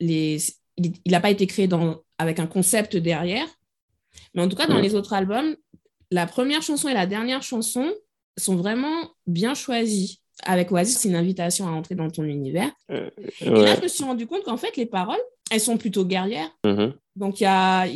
les, 0.00 0.38
il 0.76 0.92
n'a 1.12 1.20
pas 1.20 1.30
été 1.30 1.46
créé 1.46 1.66
dans, 1.66 1.98
avec 2.18 2.38
un 2.38 2.46
concept 2.46 2.96
derrière, 2.96 3.46
mais 4.34 4.42
en 4.42 4.48
tout 4.48 4.56
cas, 4.56 4.66
dans 4.66 4.76
Mhm. 4.76 4.82
les 4.82 4.94
autres 4.94 5.12
albums, 5.12 5.56
la 6.10 6.26
première 6.26 6.62
chanson 6.62 6.88
et 6.88 6.94
la 6.94 7.06
dernière 7.06 7.42
chanson 7.42 7.92
sont 8.38 8.56
vraiment 8.56 9.10
bien 9.26 9.54
choisies. 9.54 10.20
Avec 10.44 10.70
Oasis, 10.70 10.98
c'est 10.98 11.08
une 11.08 11.16
invitation 11.16 11.66
à 11.66 11.72
entrer 11.72 11.96
dans 11.96 12.08
ton 12.08 12.22
univers. 12.22 12.70
Euh, 12.92 13.10
Et 13.40 13.50
là, 13.50 13.74
je 13.74 13.82
me 13.82 13.88
suis 13.88 14.04
rendu 14.04 14.28
compte 14.28 14.44
qu'en 14.44 14.56
fait, 14.56 14.76
les 14.76 14.86
paroles, 14.86 15.18
elles 15.50 15.60
sont 15.60 15.76
plutôt 15.76 16.04
guerrières. 16.04 16.50
Mhm. 16.64 16.94
Donc, 17.16 17.40
y 17.40 17.44
a... 17.44 17.88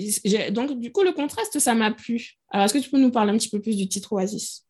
Donc, 0.51 0.77
du 0.81 0.91
coup, 0.91 1.03
le 1.05 1.13
contraste, 1.13 1.61
ça 1.61 1.75
m'a 1.77 1.93
plu. 1.93 2.33
Alors, 2.51 2.67
est-ce 2.67 2.75
que 2.75 2.81
tu 2.81 2.91
peux 2.91 2.99
nous 2.99 3.13
parler 3.13 3.31
un 3.33 3.39
petit 3.39 3.49
peu 3.49 3.61
plus 3.61 3.77
du 3.77 3.87
titre 3.89 4.13
Oasis? 4.13 4.67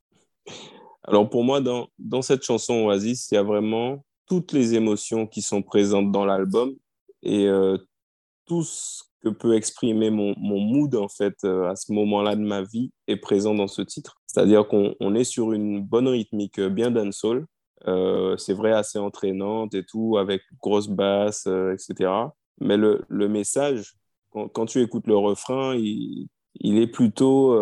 Alors 1.04 1.28
pour 1.28 1.44
moi, 1.44 1.61
dans, 1.61 1.88
dans 1.99 2.23
cette 2.23 2.42
chanson 2.42 2.87
Oasis, 2.87 3.30
il 3.30 3.35
y 3.35 3.38
a 3.38 3.42
vraiment 3.42 4.04
toutes 4.26 4.52
les 4.52 4.75
émotions 4.75 5.26
qui 5.26 5.42
sont 5.42 5.62
présentes 5.62 6.12
dans 6.12 6.25
l'album 6.25 6.75
et 7.23 7.47
euh, 7.47 7.76
tout 8.47 8.62
ce 8.62 9.02
que 9.23 9.28
peut 9.28 9.54
exprimer 9.54 10.11
mon, 10.11 10.35
mon 10.37 10.59
mood 10.59 10.94
en 10.94 11.09
fait 11.09 11.37
euh, 11.44 11.71
à 11.71 11.76
ce 11.76 11.92
moment-là 11.92 12.37
de 12.37 12.40
ma 12.42 12.62
vie 12.62 12.92
est 13.06 13.16
présent 13.16 13.54
dans 13.54 13.68
ce 13.68 13.82
titre. 13.82 14.21
C'est-à-dire 14.26 14.66
qu'on 14.66 14.94
on 15.00 15.14
est 15.14 15.25
sur 15.25 15.52
une 15.52 15.82
bonne 15.82 16.09
rythmique 16.09 16.59
euh, 16.59 16.68
bien 16.68 16.90
dancehall. 16.90 17.47
Euh, 17.87 18.37
c'est 18.37 18.54
vrai 18.54 18.73
assez 18.73 18.99
entraînante 18.99 19.75
et 19.75 19.85
tout 19.85 20.16
avec 20.16 20.42
grosse 20.61 20.88
basse, 20.88 21.44
euh, 21.47 21.75
etc. 21.75 22.11
Mais 22.61 22.76
le, 22.76 23.04
le 23.09 23.28
message, 23.28 23.94
quand, 24.30 24.49
quand, 24.49 24.66
tu 24.66 24.80
écoutes 24.80 25.06
le 25.06 25.16
refrain, 25.16 25.75
il, 25.75 26.28
il 26.61 26.78
est 26.78 26.87
plutôt, 26.87 27.54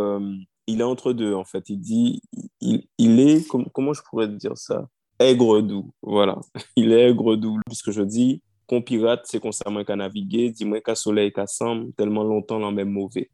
il 0.71 0.81
est 0.81 0.85
entre 0.85 1.13
deux 1.13 1.35
en 1.35 1.45
fait. 1.45 1.69
Il 1.69 1.79
dit, 1.81 2.23
il, 2.61 3.21
est, 3.21 3.47
com 3.47 3.67
comment 3.73 3.93
je 3.93 4.03
pourrais 4.03 4.29
dire 4.29 4.57
ça, 4.57 4.89
aigre 5.19 5.61
doux. 5.61 5.93
Voilà, 6.03 6.39
il 6.77 6.93
est 6.93 7.11
aigre 7.11 7.37
doux 7.37 7.59
puisque 7.67 7.91
je 7.91 8.03
dis 8.03 8.43
qu'on 8.67 8.83
pirate, 8.83 9.23
c'est 9.25 9.41
qu'on 9.41 9.53
sait 9.53 9.65
qu'à 9.87 9.97
naviguer, 9.97 10.51
dis-moi 10.51 10.81
qu'à 10.81 10.95
soleil, 10.95 11.33
qu'à 11.33 11.47
semble, 11.47 11.93
tellement 11.95 12.23
longtemps 12.23 12.59
l'en 12.59 12.73
même 12.73 12.91
mauvais. 12.91 13.31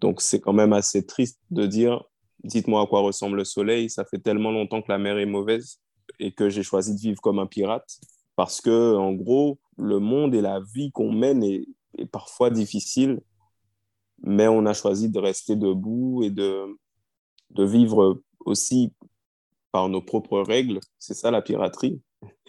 Donc 0.00 0.20
c'est 0.20 0.40
quand 0.40 0.52
même 0.52 0.72
assez 0.72 1.06
triste 1.06 1.40
de 1.50 1.66
dire, 1.66 2.02
dites-moi 2.42 2.82
à 2.82 2.86
quoi 2.86 3.00
ressemble 3.00 3.36
le 3.36 3.44
soleil, 3.44 3.88
ça 3.88 4.04
fait 4.04 4.18
tellement 4.18 4.50
longtemps 4.50 4.82
que 4.82 4.90
la 4.90 4.98
mer 4.98 5.18
est 5.18 5.26
mauvaise 5.26 5.80
et 6.18 6.32
que 6.32 6.48
j'ai 6.48 6.64
choisi 6.64 6.94
de 6.94 7.00
vivre 7.00 7.20
comme 7.20 7.38
un 7.38 7.46
pirate 7.46 8.00
parce 8.36 8.60
que 8.60 8.96
en 8.96 9.12
gros, 9.12 9.58
le 9.76 9.98
monde 9.98 10.34
et 10.34 10.40
la 10.40 10.60
vie 10.74 10.90
qu'on 10.92 11.12
mène 11.12 11.42
est, 11.42 11.66
parfois 12.10 12.50
difficile, 12.50 13.20
mais 14.22 14.48
on 14.48 14.66
a 14.66 14.74
choisi 14.74 15.08
de 15.08 15.18
rester 15.18 15.56
debout 15.56 16.22
et 16.22 16.30
de, 16.30 16.64
de 17.50 17.64
vivre 17.64 18.20
aussi 18.40 18.92
par 19.72 19.88
nos 19.88 20.02
propres 20.02 20.40
règles. 20.40 20.80
C'est 20.98 21.14
ça 21.14 21.30
la 21.30 21.42
piraterie. 21.42 22.00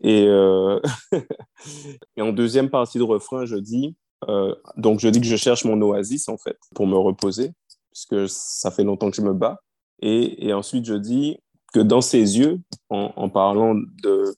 Et, 0.00 0.26
euh... 0.28 0.80
et, 2.16 2.22
en 2.22 2.32
deuxième 2.32 2.70
partie 2.70 2.98
de 2.98 3.02
refrain, 3.02 3.46
je 3.46 3.56
dis, 3.56 3.96
euh, 4.28 4.54
donc 4.76 5.00
je 5.00 5.08
dis 5.08 5.20
que 5.20 5.26
je 5.26 5.34
cherche 5.34 5.64
mon 5.64 5.80
oasis 5.82 6.28
en 6.28 6.38
fait 6.38 6.56
pour 6.76 6.86
me 6.86 6.96
reposer, 6.96 7.50
puisque 7.90 8.28
ça 8.28 8.70
fait 8.70 8.84
longtemps 8.84 9.10
que 9.10 9.16
je 9.16 9.22
me 9.22 9.32
bats. 9.32 9.60
Et, 10.00 10.46
et 10.46 10.52
ensuite, 10.52 10.84
je 10.84 10.94
dis 10.94 11.36
que 11.74 11.80
dans 11.80 12.00
ses 12.00 12.38
yeux, 12.38 12.60
en, 12.90 13.12
en 13.16 13.28
parlant 13.28 13.74
de 13.74 14.36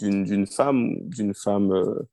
d'une 0.00 0.46
femme, 0.46 0.96
d'une 1.02 1.34
femme. 1.34 1.72
Euh, 1.72 2.08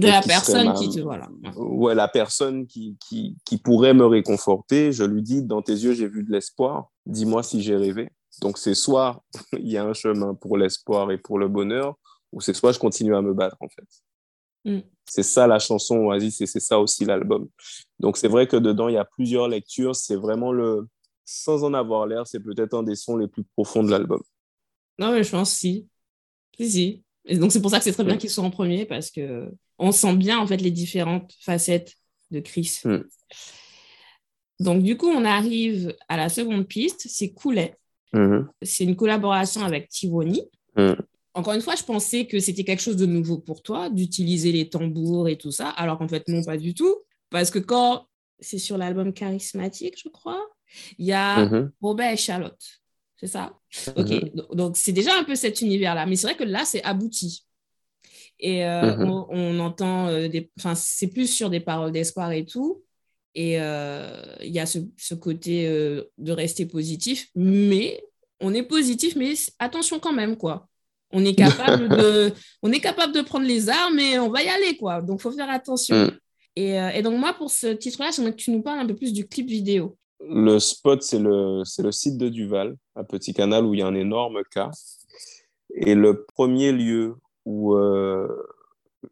de 0.00 0.08
la 0.08 0.22
personne 0.22 0.68
ma... 0.68 0.74
qui 0.74 0.88
te 0.88 1.00
voilà. 1.00 1.28
Ouais, 1.56 1.94
la 1.94 2.08
personne 2.08 2.66
qui, 2.66 2.96
qui, 3.00 3.36
qui 3.44 3.58
pourrait 3.58 3.94
me 3.94 4.06
réconforter. 4.06 4.92
Je 4.92 5.04
lui 5.04 5.22
dis, 5.22 5.42
dans 5.42 5.62
tes 5.62 5.72
yeux, 5.72 5.92
j'ai 5.92 6.08
vu 6.08 6.22
de 6.24 6.32
l'espoir. 6.32 6.90
Dis-moi 7.06 7.42
si 7.42 7.62
j'ai 7.62 7.76
rêvé. 7.76 8.10
Donc, 8.40 8.58
c'est 8.58 8.74
soit 8.74 9.22
il 9.52 9.68
y 9.68 9.76
a 9.76 9.84
un 9.84 9.92
chemin 9.92 10.34
pour 10.34 10.56
l'espoir 10.56 11.10
et 11.10 11.18
pour 11.18 11.38
le 11.38 11.48
bonheur, 11.48 11.96
ou 12.32 12.40
c'est 12.40 12.54
soit 12.54 12.72
je 12.72 12.78
continue 12.78 13.14
à 13.14 13.22
me 13.22 13.34
battre, 13.34 13.56
en 13.60 13.68
fait. 13.68 13.86
Mm. 14.64 14.80
C'est 15.06 15.22
ça 15.22 15.46
la 15.46 15.58
chanson 15.58 15.96
Oasis 15.96 16.40
et 16.40 16.46
c'est 16.46 16.60
ça 16.60 16.78
aussi 16.78 17.04
l'album. 17.04 17.48
Donc, 17.98 18.16
c'est 18.16 18.28
vrai 18.28 18.46
que 18.46 18.56
dedans, 18.56 18.88
il 18.88 18.94
y 18.94 18.98
a 18.98 19.04
plusieurs 19.04 19.48
lectures. 19.48 19.96
C'est 19.96 20.16
vraiment 20.16 20.52
le. 20.52 20.88
Sans 21.24 21.62
en 21.62 21.74
avoir 21.74 22.06
l'air, 22.06 22.26
c'est 22.26 22.40
peut-être 22.40 22.74
un 22.74 22.82
des 22.82 22.96
sons 22.96 23.16
les 23.16 23.28
plus 23.28 23.44
profonds 23.44 23.84
de 23.84 23.90
l'album. 23.90 24.20
Non, 24.98 25.12
mais 25.12 25.22
je 25.22 25.30
pense 25.30 25.52
si. 25.52 25.88
Si, 26.56 26.70
si. 26.70 27.04
Et 27.24 27.38
donc, 27.38 27.52
c'est 27.52 27.60
pour 27.60 27.70
ça 27.70 27.78
que 27.78 27.84
c'est 27.84 27.92
très 27.92 28.04
bien 28.04 28.16
mm. 28.16 28.18
qu'ils 28.18 28.30
soient 28.30 28.44
en 28.44 28.50
premier 28.50 28.84
parce 28.86 29.10
que 29.10 29.50
on 29.80 29.90
sent 29.90 30.14
bien, 30.14 30.38
en 30.38 30.46
fait, 30.46 30.58
les 30.58 30.70
différentes 30.70 31.34
facettes 31.40 31.96
de 32.30 32.38
Chris. 32.38 32.80
Mm. 32.84 32.98
Donc, 34.60 34.82
du 34.82 34.96
coup, 34.96 35.08
on 35.08 35.24
arrive 35.24 35.96
à 36.08 36.16
la 36.16 36.28
seconde 36.28 36.68
piste, 36.68 37.06
c'est 37.08 37.32
Coulet. 37.32 37.76
Mmh. 38.12 38.40
C'est 38.62 38.84
une 38.84 38.94
collaboration 38.94 39.64
avec 39.64 39.88
Tivoni. 39.88 40.42
Mmh. 40.76 40.92
Encore 41.32 41.54
une 41.54 41.62
fois, 41.62 41.76
je 41.76 41.84
pensais 41.84 42.26
que 42.26 42.40
c'était 42.40 42.64
quelque 42.64 42.82
chose 42.82 42.96
de 42.96 43.06
nouveau 43.06 43.38
pour 43.38 43.62
toi, 43.62 43.88
d'utiliser 43.88 44.52
les 44.52 44.68
tambours 44.68 45.28
et 45.28 45.38
tout 45.38 45.52
ça, 45.52 45.70
alors 45.70 45.98
qu'en 45.98 46.08
fait, 46.08 46.28
non, 46.28 46.44
pas 46.44 46.58
du 46.58 46.74
tout. 46.74 46.94
Parce 47.30 47.50
que 47.50 47.58
quand 47.58 48.06
c'est 48.40 48.58
sur 48.58 48.76
l'album 48.76 49.14
Charismatique, 49.14 49.98
je 50.02 50.08
crois, 50.08 50.44
il 50.98 51.06
y 51.06 51.12
a 51.12 51.46
mmh. 51.46 51.72
Robert 51.80 52.12
et 52.12 52.16
Charlotte. 52.16 52.62
C'est 53.16 53.28
ça? 53.28 53.58
Ok. 53.96 54.54
Donc, 54.54 54.76
c'est 54.76 54.92
déjà 54.92 55.16
un 55.16 55.24
peu 55.24 55.34
cet 55.34 55.62
univers-là. 55.62 56.04
Mais 56.06 56.16
c'est 56.16 56.26
vrai 56.26 56.36
que 56.36 56.44
là, 56.44 56.64
c'est 56.64 56.82
abouti. 56.82 57.46
Et 58.40 58.64
euh, 58.64 58.96
on, 58.98 59.26
on, 59.28 59.58
entend 59.60 60.08
euh, 60.08 60.28
des. 60.28 60.50
Enfin, 60.58 60.74
c'est 60.74 61.08
plus 61.08 61.26
sur 61.26 61.50
des 61.50 61.60
paroles 61.60 61.92
d'espoir 61.92 62.32
et 62.32 62.44
tout. 62.44 62.82
Et 63.34 63.60
euh, 63.60 64.10
il 64.40 64.50
y 64.50 64.58
a 64.58 64.66
ce, 64.66 64.78
ce 64.96 65.14
côté 65.14 65.68
de 66.18 66.32
rester 66.32 66.66
positif, 66.66 67.28
mais 67.36 68.02
on 68.40 68.54
est 68.54 68.62
positif, 68.62 69.14
mais 69.14 69.34
attention 69.58 70.00
quand 70.00 70.12
même, 70.12 70.36
quoi. 70.36 70.66
On 71.12 71.24
est 71.24 71.34
capable 71.34 71.88
de, 71.88 72.32
on 72.62 72.72
est 72.72 72.80
capable 72.80 73.12
de 73.12 73.20
prendre 73.20 73.46
les 73.46 73.68
armes 73.68 73.98
et 73.98 74.18
on 74.18 74.30
va 74.30 74.42
y 74.42 74.48
aller, 74.48 74.76
quoi. 74.76 75.02
Donc, 75.02 75.20
il 75.20 75.22
faut 75.22 75.32
faire 75.32 75.50
attention. 75.50 76.06
Mm. 76.06 76.10
Et, 76.56 76.80
euh, 76.80 76.90
et, 76.90 77.02
donc, 77.02 77.18
moi, 77.18 77.32
pour 77.34 77.50
ce 77.50 77.68
titre-là, 77.68 78.10
j'aimerais 78.14 78.32
que 78.32 78.36
tu 78.36 78.50
nous 78.50 78.62
parles 78.62 78.80
un 78.80 78.86
peu 78.86 78.96
plus 78.96 79.12
du 79.12 79.26
clip 79.26 79.48
vidéo. 79.48 79.96
Le 80.20 80.58
spot, 80.58 81.02
c'est 81.02 81.18
le, 81.18 81.62
le 81.62 81.92
site 81.92 82.18
de 82.18 82.28
Duval, 82.28 82.76
un 82.96 83.04
petit 83.04 83.32
canal 83.32 83.64
où 83.64 83.74
il 83.74 83.80
y 83.80 83.82
a 83.82 83.86
un 83.86 83.94
énorme 83.94 84.42
cas. 84.50 84.70
Et 85.74 85.94
le 85.94 86.24
premier 86.24 86.72
lieu 86.72 87.14
où 87.44 87.74
euh, 87.74 88.28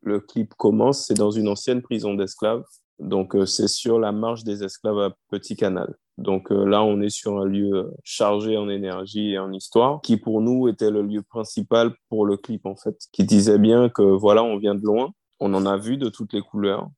le 0.02 0.20
clip 0.20 0.54
commence, 0.54 1.06
c'est 1.06 1.14
dans 1.14 1.30
une 1.30 1.49
ancienne 1.49 1.82
prison 1.82 2.14
d'esclaves 2.14 2.64
donc, 2.99 3.37
euh, 3.37 3.47
c'est 3.47 3.68
sur 3.68 3.99
la 3.99 4.12
marche 4.12 4.44
des 4.44 4.64
esclaves 4.64 4.99
à 4.99 5.16
Petit 5.30 5.56
Canal. 5.56 5.94
Donc 6.16 6.50
euh, 6.50 6.64
là, 6.64 6.82
on 6.82 7.00
est 7.00 7.11
sur 7.11 7.38
un 7.38 7.44
lieu 7.44 7.92
chargé 8.02 8.56
en 8.56 8.68
énergie 8.68 9.32
et 9.32 9.38
en 9.38 9.52
histoire, 9.52 10.00
qui 10.02 10.16
pour 10.16 10.40
nous 10.40 10.68
était 10.68 10.90
le 10.90 11.02
lieu 11.02 11.23
principal 11.23 11.94
pour 12.08 12.26
le 12.26 12.37
clip, 12.37 12.66
en 12.66 12.75
fait, 12.75 12.97
qui 13.12 13.25
disait 13.25 13.58
bien 13.58 13.88
que 13.88 14.02
voilà, 14.02 14.42
on 14.42 14.56
vient 14.58 14.75
de 14.75 14.82
loin, 14.82 15.12
on 15.38 15.54
en 15.54 15.64
a 15.64 15.76
vu 15.76 15.97
de 15.97 16.08
toutes 16.08 16.32
les 16.32 16.40
couleurs, 16.40 16.88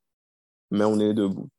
mais 0.71 0.85
on 0.85 0.99
est 0.99 1.13
debout. 1.13 1.51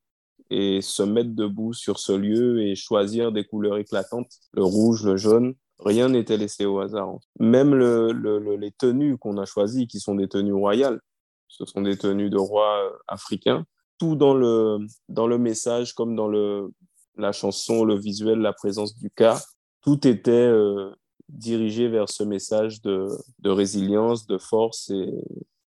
Et 0.50 0.82
se 0.82 1.04
mettre 1.04 1.30
debout 1.34 1.72
sur 1.72 1.98
ce 2.00 2.12
lieu 2.12 2.62
et 2.62 2.74
choisir 2.74 3.30
des 3.30 3.44
couleurs 3.44 3.78
éclatantes, 3.78 4.30
le 4.52 4.64
rouge, 4.64 5.04
le 5.04 5.16
jaune, 5.16 5.54
rien 5.84 6.08
n'était 6.08 6.36
laissé 6.36 6.64
au 6.64 6.80
hasard. 6.80 7.18
Même 7.38 7.74
le, 7.74 8.12
le, 8.12 8.56
les 8.56 8.72
tenues 8.72 9.18
qu'on 9.18 9.38
a 9.38 9.44
choisies, 9.44 9.86
qui 9.86 10.00
sont 10.00 10.14
des 10.14 10.28
tenues 10.28 10.52
royales, 10.52 11.00
ce 11.48 11.64
sont 11.64 11.82
des 11.82 11.96
tenues 11.96 12.30
de 12.30 12.38
rois 12.38 12.92
africains, 13.06 13.64
tout 13.98 14.16
dans 14.16 14.34
le, 14.34 14.78
dans 15.08 15.26
le 15.26 15.38
message, 15.38 15.94
comme 15.94 16.16
dans 16.16 16.28
le, 16.28 16.72
la 17.16 17.32
chanson, 17.32 17.84
le 17.84 17.98
visuel, 17.98 18.38
la 18.38 18.52
présence 18.52 18.96
du 18.96 19.10
cas, 19.10 19.40
tout 19.82 20.06
était 20.06 20.30
euh, 20.30 20.90
dirigé 21.28 21.88
vers 21.88 22.08
ce 22.08 22.22
message 22.22 22.80
de, 22.82 23.08
de 23.40 23.50
résilience, 23.50 24.26
de 24.26 24.38
force 24.38 24.90
et, 24.90 25.12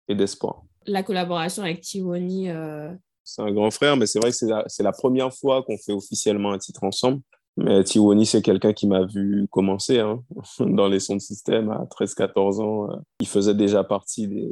et 0.08 0.14
d'espoir. 0.14 0.62
La 0.86 1.02
collaboration 1.02 1.62
avec 1.62 1.80
Tiwoni. 1.80 2.48
Euh... 2.50 2.92
C'est 3.24 3.42
un 3.42 3.52
grand 3.52 3.70
frère, 3.70 3.96
mais 3.96 4.06
c'est 4.06 4.20
vrai 4.20 4.30
que 4.30 4.36
c'est 4.36 4.46
la, 4.48 4.64
la, 4.78 4.92
première 4.92 5.32
fois 5.34 5.62
qu'on 5.64 5.76
fait 5.78 5.92
officiellement 5.92 6.52
un 6.52 6.58
titre 6.58 6.84
ensemble. 6.84 7.20
Mais 7.58 7.82
Tiwoni, 7.84 8.26
c'est 8.26 8.42
quelqu'un 8.42 8.72
qui 8.74 8.86
m'a 8.86 9.04
vu 9.04 9.48
commencer 9.50 9.98
hein, 9.98 10.22
dans 10.60 10.88
les 10.88 11.00
sons 11.00 11.16
de 11.16 11.20
système 11.20 11.70
à 11.70 11.84
13-14 11.84 12.60
ans. 12.60 12.90
Euh, 12.90 12.96
il 13.20 13.28
faisait 13.28 13.54
déjà 13.54 13.82
partie 13.82 14.28
des, 14.28 14.50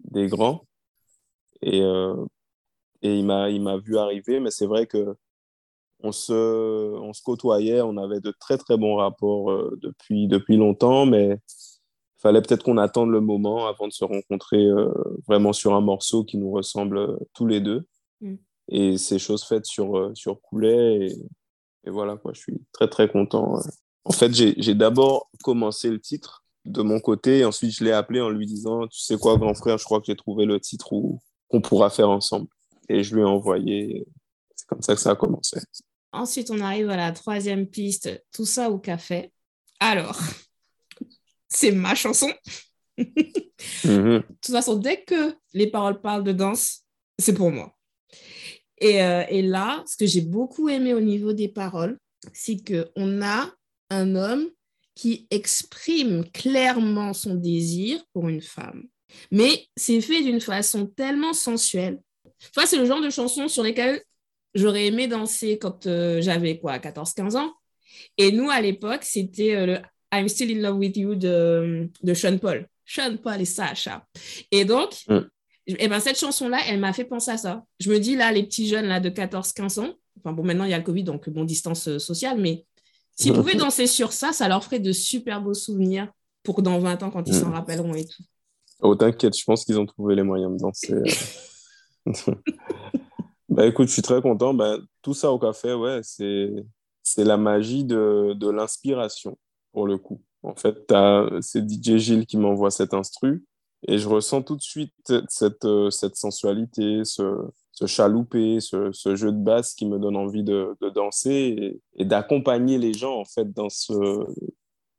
des 0.00 0.26
grands. 0.26 0.64
Et 1.62 1.80
euh, 1.80 2.14
et 3.04 3.18
il 3.18 3.24
m'a 3.24 3.76
vu 3.76 3.98
arriver 3.98 4.40
mais 4.40 4.50
c'est 4.50 4.66
vrai 4.66 4.86
que 4.86 5.14
on 6.02 6.10
se 6.10 6.32
on 6.32 7.12
se 7.12 7.22
côtoyait 7.22 7.82
on 7.82 7.96
avait 7.96 8.20
de 8.20 8.32
très 8.40 8.58
très 8.58 8.76
bons 8.76 8.96
rapports 8.96 9.50
euh, 9.50 9.78
depuis 9.82 10.26
depuis 10.26 10.56
longtemps 10.56 11.06
mais 11.06 11.38
il 11.38 12.20
fallait 12.20 12.40
peut-être 12.40 12.64
qu'on 12.64 12.78
attende 12.78 13.10
le 13.10 13.20
moment 13.20 13.66
avant 13.66 13.86
de 13.86 13.92
se 13.92 14.04
rencontrer 14.04 14.64
euh, 14.64 14.92
vraiment 15.28 15.52
sur 15.52 15.74
un 15.74 15.82
morceau 15.82 16.24
qui 16.24 16.38
nous 16.38 16.50
ressemble 16.50 17.18
tous 17.34 17.46
les 17.46 17.60
deux 17.60 17.86
mm. 18.22 18.34
et 18.68 18.96
c'est 18.96 19.18
chose 19.18 19.44
faite 19.44 19.66
sur 19.66 20.10
sur 20.14 20.40
et, 20.62 21.14
et, 21.86 21.90
voilà 21.90 22.16
quoi 22.16 22.32
je 22.34 22.40
suis 22.40 22.54
très 22.72 22.88
très 22.88 23.08
content 23.08 23.58
en 24.04 24.12
fait 24.12 24.32
j'ai 24.32 24.74
d'abord 24.74 25.30
commencé 25.42 25.90
le 25.90 26.00
titre 26.00 26.44
de 26.64 26.82
mon 26.82 27.00
côté 27.00 27.38
et 27.38 27.44
ensuite 27.44 27.72
je 27.72 27.84
l'ai 27.84 27.92
appelé 27.92 28.20
en 28.20 28.30
lui 28.30 28.46
disant 28.46 28.86
tu 28.86 28.98
sais 29.00 29.16
quoi 29.16 29.36
grand 29.36 29.54
frère 29.54 29.78
je 29.78 29.84
crois 29.84 30.00
que 30.00 30.06
j'ai 30.06 30.16
trouvé 30.16 30.46
le 30.46 30.60
titre 30.60 30.90
qu'on 31.48 31.60
pourra 31.60 31.90
faire 31.90 32.08
ensemble 32.08 32.48
et 32.88 33.02
je 33.02 33.14
lui 33.14 33.22
ai 33.22 33.26
envoyé. 33.26 34.06
C'est 34.54 34.66
comme 34.66 34.82
ça 34.82 34.94
que 34.94 35.00
ça 35.00 35.10
a 35.10 35.16
commencé. 35.16 35.60
Ensuite, 36.12 36.50
on 36.50 36.60
arrive 36.60 36.90
à 36.90 36.96
la 36.96 37.12
troisième 37.12 37.66
piste, 37.66 38.24
Tout 38.32 38.46
ça 38.46 38.70
au 38.70 38.78
café. 38.78 39.32
Alors, 39.80 40.18
c'est 41.48 41.72
ma 41.72 41.94
chanson. 41.94 42.32
mm-hmm. 42.98 43.84
De 43.84 44.24
toute 44.40 44.54
façon, 44.54 44.76
dès 44.76 45.02
que 45.02 45.36
les 45.52 45.70
paroles 45.70 46.00
parlent 46.00 46.24
de 46.24 46.32
danse, 46.32 46.82
c'est 47.18 47.34
pour 47.34 47.50
moi. 47.50 47.74
Et, 48.78 49.02
euh, 49.02 49.24
et 49.28 49.42
là, 49.42 49.82
ce 49.86 49.96
que 49.96 50.06
j'ai 50.06 50.20
beaucoup 50.20 50.68
aimé 50.68 50.94
au 50.94 51.00
niveau 51.00 51.32
des 51.32 51.48
paroles, 51.48 51.98
c'est 52.32 52.56
qu'on 52.56 53.22
a 53.22 53.50
un 53.90 54.16
homme 54.16 54.48
qui 54.94 55.26
exprime 55.30 56.24
clairement 56.32 57.12
son 57.12 57.34
désir 57.34 58.00
pour 58.12 58.28
une 58.28 58.40
femme. 58.40 58.84
Mais 59.30 59.66
c'est 59.76 60.00
fait 60.00 60.22
d'une 60.22 60.40
façon 60.40 60.86
tellement 60.86 61.32
sensuelle 61.32 62.00
c'est 62.66 62.78
le 62.78 62.86
genre 62.86 63.00
de 63.00 63.10
chansons 63.10 63.48
sur 63.48 63.62
lesquelles 63.62 64.00
j'aurais 64.54 64.86
aimé 64.86 65.06
danser 65.06 65.58
quand 65.58 65.86
euh, 65.86 66.20
j'avais 66.20 66.58
quoi, 66.58 66.78
14-15 66.78 67.36
ans. 67.36 67.52
Et 68.18 68.32
nous, 68.32 68.50
à 68.50 68.60
l'époque, 68.60 69.04
c'était 69.04 69.54
euh, 69.54 69.66
le 69.66 69.78
I'm 70.12 70.28
Still 70.28 70.56
in 70.56 70.60
Love 70.60 70.78
with 70.78 70.96
You 70.96 71.14
de, 71.14 71.88
de 72.02 72.14
Sean 72.14 72.38
Paul. 72.38 72.68
Sean 72.84 73.16
Paul 73.16 73.40
et 73.40 73.44
Sacha. 73.44 74.06
Et 74.50 74.64
donc, 74.64 74.90
mm. 75.08 75.20
Et 75.66 75.76
eh 75.78 75.88
ben 75.88 75.98
cette 75.98 76.18
chanson-là, 76.18 76.58
elle 76.68 76.78
m'a 76.78 76.92
fait 76.92 77.04
penser 77.04 77.30
à 77.30 77.38
ça. 77.38 77.64
Je 77.80 77.90
me 77.90 77.98
dis, 77.98 78.16
là, 78.16 78.30
les 78.32 78.42
petits 78.42 78.68
jeunes 78.68 78.86
là, 78.86 79.00
de 79.00 79.08
14-15 79.08 79.80
ans, 79.80 79.94
enfin 80.18 80.32
bon, 80.32 80.42
maintenant 80.42 80.64
il 80.64 80.70
y 80.70 80.74
a 80.74 80.78
le 80.78 80.84
Covid, 80.84 81.04
donc 81.04 81.28
bon, 81.30 81.44
distance 81.44 81.88
euh, 81.88 81.98
sociale, 81.98 82.38
mais 82.38 82.66
s'ils 83.16 83.32
pouvaient 83.32 83.54
danser 83.54 83.86
sur 83.86 84.12
ça, 84.12 84.32
ça 84.32 84.48
leur 84.48 84.62
ferait 84.62 84.80
de 84.80 84.92
super 84.92 85.40
beaux 85.40 85.54
souvenirs 85.54 86.10
pour 86.42 86.60
dans 86.62 86.78
20 86.78 87.02
ans, 87.04 87.10
quand 87.10 87.26
ils 87.26 87.34
s'en 87.34 87.48
mm. 87.48 87.54
rappelleront 87.54 87.94
et 87.94 88.04
tout. 88.04 88.22
Oh, 88.80 88.94
t'inquiète, 88.94 89.38
je 89.38 89.44
pense 89.44 89.64
qu'ils 89.64 89.78
ont 89.78 89.86
trouvé 89.86 90.14
les 90.14 90.22
moyens 90.22 90.52
de 90.52 90.58
danser. 90.58 91.02
bah 93.48 93.66
écoute, 93.66 93.88
je 93.88 93.92
suis 93.94 94.02
très 94.02 94.20
content. 94.20 94.52
Bah, 94.52 94.76
tout 95.00 95.14
ça 95.14 95.30
au 95.32 95.38
café, 95.38 95.72
ouais, 95.72 96.00
c'est, 96.02 96.50
c'est 97.02 97.24
la 97.24 97.38
magie 97.38 97.84
de, 97.84 98.34
de 98.34 98.50
l'inspiration, 98.50 99.38
pour 99.72 99.86
le 99.86 99.96
coup. 99.96 100.20
En 100.42 100.54
fait, 100.54 100.92
c'est 101.40 101.66
DJ 101.66 101.96
Gilles 101.96 102.26
qui 102.26 102.36
m'envoie 102.36 102.70
cet 102.70 102.92
instru 102.92 103.42
et 103.86 103.98
je 103.98 104.08
ressens 104.08 104.42
tout 104.42 104.56
de 104.56 104.62
suite 104.62 105.12
cette, 105.28 105.64
euh, 105.64 105.90
cette 105.90 106.16
sensualité, 106.16 107.04
ce, 107.04 107.44
ce 107.72 107.86
chaloupé, 107.86 108.60
ce, 108.60 108.90
jeu 109.14 109.32
de 109.32 109.38
basse 109.38 109.74
qui 109.74 109.86
me 109.86 109.98
donne 109.98 110.16
envie 110.16 110.44
de, 110.44 110.76
danser 110.94 111.54
et, 111.58 111.80
et 112.02 112.04
d'accompagner 112.04 112.78
les 112.78 112.92
gens 112.94 113.18
en 113.18 113.24
fait 113.24 113.52
dans, 113.52 113.68
ce, 113.68 113.92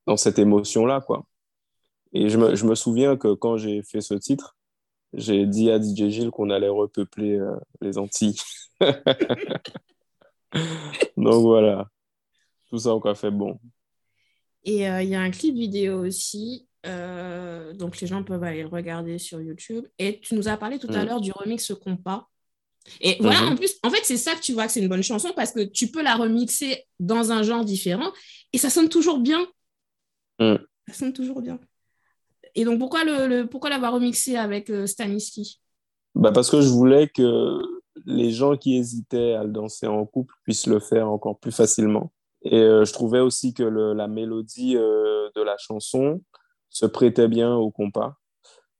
dans 0.05 0.17
cette 0.17 0.39
émotion-là. 0.39 1.01
quoi. 1.01 1.25
Et 2.13 2.29
je 2.29 2.37
me, 2.37 2.55
je 2.55 2.65
me, 2.65 2.75
souviens 2.75 3.17
que 3.17 3.33
quand 3.33 3.57
j'ai 3.57 3.83
fait 3.83 4.01
ce 4.01 4.13
titre, 4.13 4.55
j'ai 5.13 5.45
dit 5.45 5.69
à 5.71 5.81
DJ 5.81 6.09
Gilles 6.09 6.31
qu'on 6.31 6.49
allait 6.49 6.69
repeupler 6.69 7.37
euh, 7.37 7.55
les 7.81 7.97
Antilles. 7.97 8.37
Donc 11.17 11.41
voilà, 11.41 11.89
tout 12.69 12.77
ça 12.77 12.95
on 12.95 12.99
a 13.01 13.15
fait 13.15 13.31
bon. 13.31 13.59
Et 14.63 14.89
euh, 14.89 15.01
il 15.01 15.09
y 15.09 15.15
a 15.15 15.21
un 15.21 15.31
clip 15.31 15.55
vidéo 15.55 16.05
aussi, 16.05 16.67
euh, 16.85 17.73
donc 17.73 17.99
les 17.99 18.07
gens 18.07 18.23
peuvent 18.23 18.43
aller 18.43 18.61
le 18.61 18.69
regarder 18.69 19.17
sur 19.17 19.41
YouTube. 19.41 19.85
Et 19.99 20.19
tu 20.19 20.35
nous 20.35 20.47
as 20.47 20.57
parlé 20.57 20.79
tout 20.79 20.87
à 20.89 21.03
mm. 21.03 21.07
l'heure 21.07 21.21
du 21.21 21.31
remix 21.31 21.73
Compas. 21.83 22.27
Et 23.01 23.17
voilà, 23.19 23.39
mm-hmm. 23.39 23.53
en 23.53 23.55
plus, 23.55 23.75
en 23.83 23.89
fait, 23.89 24.01
c'est 24.03 24.17
ça 24.17 24.35
que 24.35 24.41
tu 24.41 24.53
vois 24.53 24.67
que 24.67 24.71
c'est 24.71 24.81
une 24.81 24.89
bonne 24.89 25.03
chanson 25.03 25.31
parce 25.35 25.51
que 25.51 25.63
tu 25.63 25.87
peux 25.87 26.03
la 26.03 26.15
remixer 26.15 26.85
dans 26.99 27.31
un 27.31 27.41
genre 27.41 27.65
différent 27.65 28.11
et 28.53 28.57
ça 28.57 28.69
sonne 28.69 28.89
toujours 28.89 29.19
bien. 29.19 29.45
Mm. 30.39 30.55
Ça 30.87 30.93
sonne 30.93 31.13
toujours 31.13 31.41
bien. 31.41 31.59
Et 32.53 32.63
donc, 32.63 32.79
pourquoi, 32.79 33.03
le, 33.03 33.45
pourquoi 33.45 33.69
l'avoir 33.69 33.93
remixé 33.93 34.37
avec 34.37 34.69
euh, 34.69 34.85
Staniski 34.85 35.59
bah 36.13 36.31
Parce 36.31 36.49
que 36.49 36.61
je 36.61 36.69
voulais 36.69 37.09
que 37.09 37.59
les 38.05 38.31
gens 38.31 38.55
qui 38.55 38.77
hésitaient 38.77 39.33
à 39.33 39.43
le 39.43 39.51
danser 39.51 39.87
en 39.87 40.05
couple 40.05 40.33
puissent 40.43 40.67
le 40.67 40.79
faire 40.79 41.09
encore 41.09 41.39
plus 41.39 41.51
facilement. 41.51 42.13
Et 42.43 42.59
euh, 42.59 42.85
je 42.85 42.93
trouvais 42.93 43.19
aussi 43.19 43.53
que 43.53 43.63
le, 43.63 43.93
la 43.93 44.07
mélodie 44.07 44.77
euh, 44.77 45.29
de 45.35 45.41
la 45.41 45.57
chanson 45.57 46.21
se 46.75 46.85
prêtait 46.85 47.27
bien 47.27 47.55
au 47.55 47.71
compas. 47.71 48.15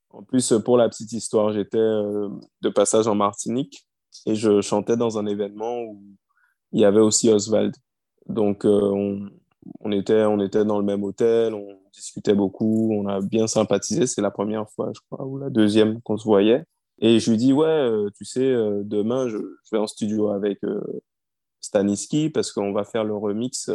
En 0.09 0.23
plus, 0.23 0.53
pour 0.63 0.77
la 0.77 0.89
petite 0.89 1.11
histoire, 1.13 1.53
j'étais 1.53 1.77
de 1.77 2.69
passage 2.69 3.07
en 3.07 3.15
Martinique 3.15 3.87
et 4.25 4.35
je 4.35 4.61
chantais 4.61 4.97
dans 4.97 5.17
un 5.17 5.25
événement 5.25 5.81
où 5.81 6.01
il 6.71 6.81
y 6.81 6.85
avait 6.85 6.99
aussi 6.99 7.29
Oswald. 7.29 7.75
Donc, 8.27 8.65
on, 8.65 9.29
on, 9.81 9.91
était, 9.91 10.23
on 10.23 10.39
était 10.39 10.65
dans 10.65 10.79
le 10.79 10.85
même 10.85 11.03
hôtel, 11.03 11.53
on 11.53 11.79
discutait 11.93 12.33
beaucoup, 12.33 12.91
on 12.93 13.07
a 13.07 13.21
bien 13.21 13.47
sympathisé. 13.47 14.07
C'est 14.07 14.21
la 14.21 14.31
première 14.31 14.69
fois, 14.69 14.91
je 14.93 14.99
crois, 15.09 15.25
ou 15.25 15.37
la 15.37 15.49
deuxième 15.49 16.01
qu'on 16.01 16.17
se 16.17 16.25
voyait. 16.25 16.65
Et 16.99 17.19
je 17.19 17.29
lui 17.29 17.37
dis, 17.37 17.53
ouais, 17.53 17.67
euh, 17.67 18.09
tu 18.15 18.25
sais, 18.25 18.45
euh, 18.45 18.81
demain, 18.83 19.27
je, 19.27 19.37
vais 19.71 19.77
en 19.77 19.87
studio 19.87 20.29
avec 20.29 20.63
euh, 20.63 20.81
Staniski 21.59 22.29
parce 22.29 22.51
qu'on 22.51 22.71
va 22.71 22.83
faire 22.83 23.03
le 23.03 23.15
remix 23.15 23.69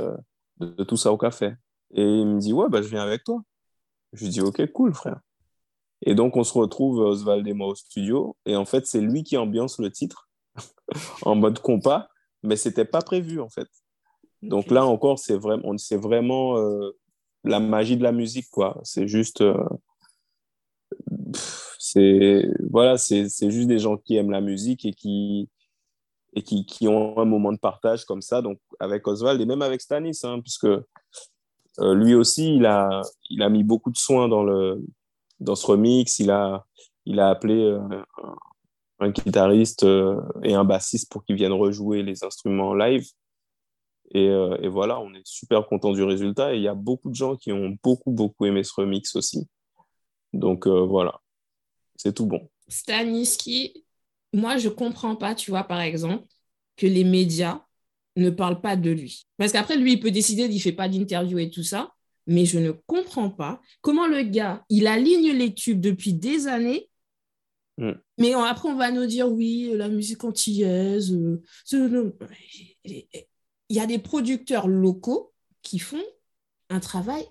de, 0.58 0.84
tout 0.84 0.96
ça 0.96 1.12
au 1.12 1.18
café. 1.18 1.52
Et 1.92 2.02
il 2.02 2.26
me 2.26 2.40
dit, 2.40 2.52
ouais, 2.52 2.68
bah, 2.68 2.82
je 2.82 2.88
viens 2.88 3.02
avec 3.02 3.24
toi. 3.24 3.42
Je 4.12 4.24
lui 4.24 4.30
dis, 4.30 4.40
ok, 4.40 4.66
cool, 4.72 4.94
frère. 4.94 5.20
Et 6.02 6.14
donc, 6.14 6.36
on 6.36 6.44
se 6.44 6.54
retrouve, 6.54 6.98
Oswald 6.98 7.46
et 7.46 7.52
moi, 7.52 7.68
au 7.68 7.74
studio. 7.74 8.36
Et 8.46 8.56
en 8.56 8.64
fait, 8.64 8.86
c'est 8.86 9.00
lui 9.00 9.22
qui 9.22 9.36
ambiance 9.36 9.78
le 9.78 9.90
titre 9.90 10.28
en 11.22 11.34
mode 11.34 11.58
compas, 11.60 12.08
mais 12.42 12.56
c'était 12.56 12.84
pas 12.84 13.02
prévu, 13.02 13.40
en 13.40 13.48
fait. 13.48 13.68
Donc 14.42 14.70
là 14.70 14.86
encore, 14.86 15.18
c'est 15.18 15.36
vraiment, 15.36 15.76
c'est 15.76 15.98
vraiment 15.98 16.56
la 17.44 17.60
magie 17.60 17.96
de 17.96 18.02
la 18.02 18.12
musique, 18.12 18.48
quoi. 18.50 18.80
C'est 18.84 19.06
juste, 19.06 19.42
euh, 19.42 19.62
c'est 21.78 22.48
voilà, 22.70 22.98
c'est 22.98 23.50
juste 23.50 23.68
des 23.68 23.78
gens 23.78 23.96
qui 23.96 24.16
aiment 24.16 24.30
la 24.30 24.40
musique 24.40 24.84
et 24.84 24.92
qui 24.92 25.48
et 26.34 26.42
qui, 26.42 26.64
qui, 26.64 26.86
ont 26.86 27.18
un 27.18 27.24
moment 27.24 27.52
de 27.52 27.58
partage 27.58 28.04
comme 28.04 28.22
ça. 28.22 28.40
Donc 28.42 28.60
avec 28.78 29.06
Oswald 29.06 29.40
et 29.40 29.46
même 29.46 29.62
avec 29.62 29.80
Stanis, 29.80 30.20
hein, 30.22 30.40
puisque 30.40 30.68
euh, 31.80 31.94
lui 31.94 32.14
aussi, 32.14 32.56
il 32.56 32.66
a 32.66 33.02
il 33.30 33.42
a 33.42 33.48
mis 33.48 33.64
beaucoup 33.64 33.90
de 33.90 33.96
soins 33.96 34.28
dans 34.28 34.42
le 34.42 34.84
dans 35.40 35.56
ce 35.56 35.66
remix. 35.66 36.18
Il 36.18 36.30
a 36.30 36.66
il 37.06 37.20
a 37.20 37.30
appelé 37.30 37.54
euh, 37.54 38.02
un, 39.00 39.10
guitariste 39.10 39.86
et 40.42 40.54
un 40.54 40.64
bassiste 40.64 41.10
pour 41.10 41.24
qu'ils 41.24 41.36
viennent 41.36 41.52
rejouer 41.52 42.02
les 42.02 42.24
instruments 42.24 42.74
live. 42.74 43.06
Euh, 44.16 44.56
et, 44.60 44.68
voilà, 44.68 45.00
on 45.00 45.12
est 45.14 45.26
super 45.26 45.66
content 45.66 45.92
du 45.92 46.02
résultat. 46.02 46.54
Et 46.54 46.56
il 46.56 46.62
y 46.62 46.68
a 46.68 46.74
beaucoup 46.74 47.10
de 47.10 47.14
gens 47.14 47.36
qui 47.36 47.52
ont 47.52 47.76
beaucoup, 47.82 48.10
beaucoup 48.10 48.46
aimé 48.46 48.64
ce 48.64 48.72
remix 48.74 49.14
aussi. 49.16 49.48
Donc 50.32 50.66
euh, 50.66 50.84
voilà, 50.84 51.20
c'est 51.96 52.14
tout 52.14 52.26
bon. 52.26 52.48
Staniski, 52.68 53.84
moi, 54.32 54.58
je 54.58 54.68
comprends 54.68 55.16
pas, 55.16 55.34
tu 55.34 55.50
vois, 55.50 55.64
par 55.64 55.80
exemple, 55.80 56.24
que 56.76 56.86
les 56.86 57.04
médias 57.04 57.64
ne 58.20 58.30
parlent 58.30 58.60
pas 58.60 58.76
de 58.76 58.90
lui. 58.90 59.26
Parce 59.38 59.52
qu'après, 59.52 59.76
lui, 59.76 59.92
il 59.92 60.00
peut 60.00 60.10
décider, 60.10 60.44
il 60.44 60.54
ne 60.54 60.60
fait 60.60 60.72
pas 60.72 60.88
d'interview 60.88 61.38
et 61.38 61.50
tout 61.50 61.62
ça. 61.62 61.92
Mais 62.26 62.44
je 62.44 62.58
ne 62.58 62.70
comprends 62.70 63.30
pas 63.30 63.60
comment 63.80 64.06
le 64.06 64.22
gars, 64.22 64.64
il 64.68 64.86
aligne 64.86 65.32
les 65.32 65.52
tubes 65.54 65.80
depuis 65.80 66.14
des 66.14 66.46
années 66.46 66.88
mm. 67.78 67.92
Mais 68.18 68.34
après, 68.34 68.68
on 68.68 68.76
va 68.76 68.92
nous 68.92 69.06
dire, 69.06 69.30
oui, 69.30 69.72
la 69.74 69.88
musique 69.88 70.22
antillaise. 70.24 71.12
Euh, 71.12 71.42
il 72.84 73.76
y 73.76 73.80
a 73.80 73.86
des 73.86 73.98
producteurs 73.98 74.68
locaux 74.68 75.32
qui 75.62 75.78
font 75.78 76.02
un 76.68 76.80
travail 76.80 77.24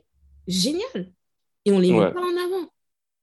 génial 0.47 1.13
et 1.65 1.71
on 1.71 1.80
les 1.80 1.91
met 1.91 2.12
pas 2.12 2.21
en 2.21 2.38
avant. 2.38 2.69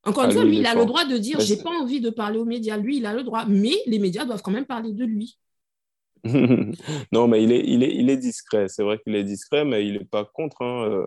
Encore 0.05 0.25
une 0.25 0.31
ah, 0.31 0.35
fois, 0.35 0.45
lui, 0.45 0.59
il 0.59 0.67
a 0.67 0.75
le 0.75 0.85
droit 0.85 1.05
de 1.05 1.19
dire 1.19 1.41
j'ai 1.41 1.57
pas 1.57 1.71
envie 1.71 2.01
de 2.01 2.11
parler 2.11 2.39
aux 2.39 2.45
médias. 2.45 2.77
Lui, 2.77 2.99
il 2.99 3.07
a 3.07 3.13
le 3.13 3.25
droit, 3.25 3.45
mais 3.47 3.75
les 3.87 3.99
médias 3.99 4.25
doivent 4.25 4.43
quand 4.43 4.53
même 4.53 4.67
parler 4.67 4.93
de 4.93 5.05
lui. 5.05 5.37
non, 7.13 7.29
mais 7.29 7.43
il 7.43 7.53
est, 7.53 7.63
il 7.67 7.83
est, 7.83 7.95
il 7.95 8.11
est 8.11 8.17
discret. 8.17 8.69
C'est 8.69 8.83
vrai 8.83 8.99
qu'il 8.99 9.15
est 9.15 9.25
discret, 9.25 9.65
mais 9.65 9.87
il 9.87 9.95
n'est 9.95 10.05
pas 10.05 10.25
contre, 10.25 10.63
hein, 10.63 10.89
euh, 10.89 11.07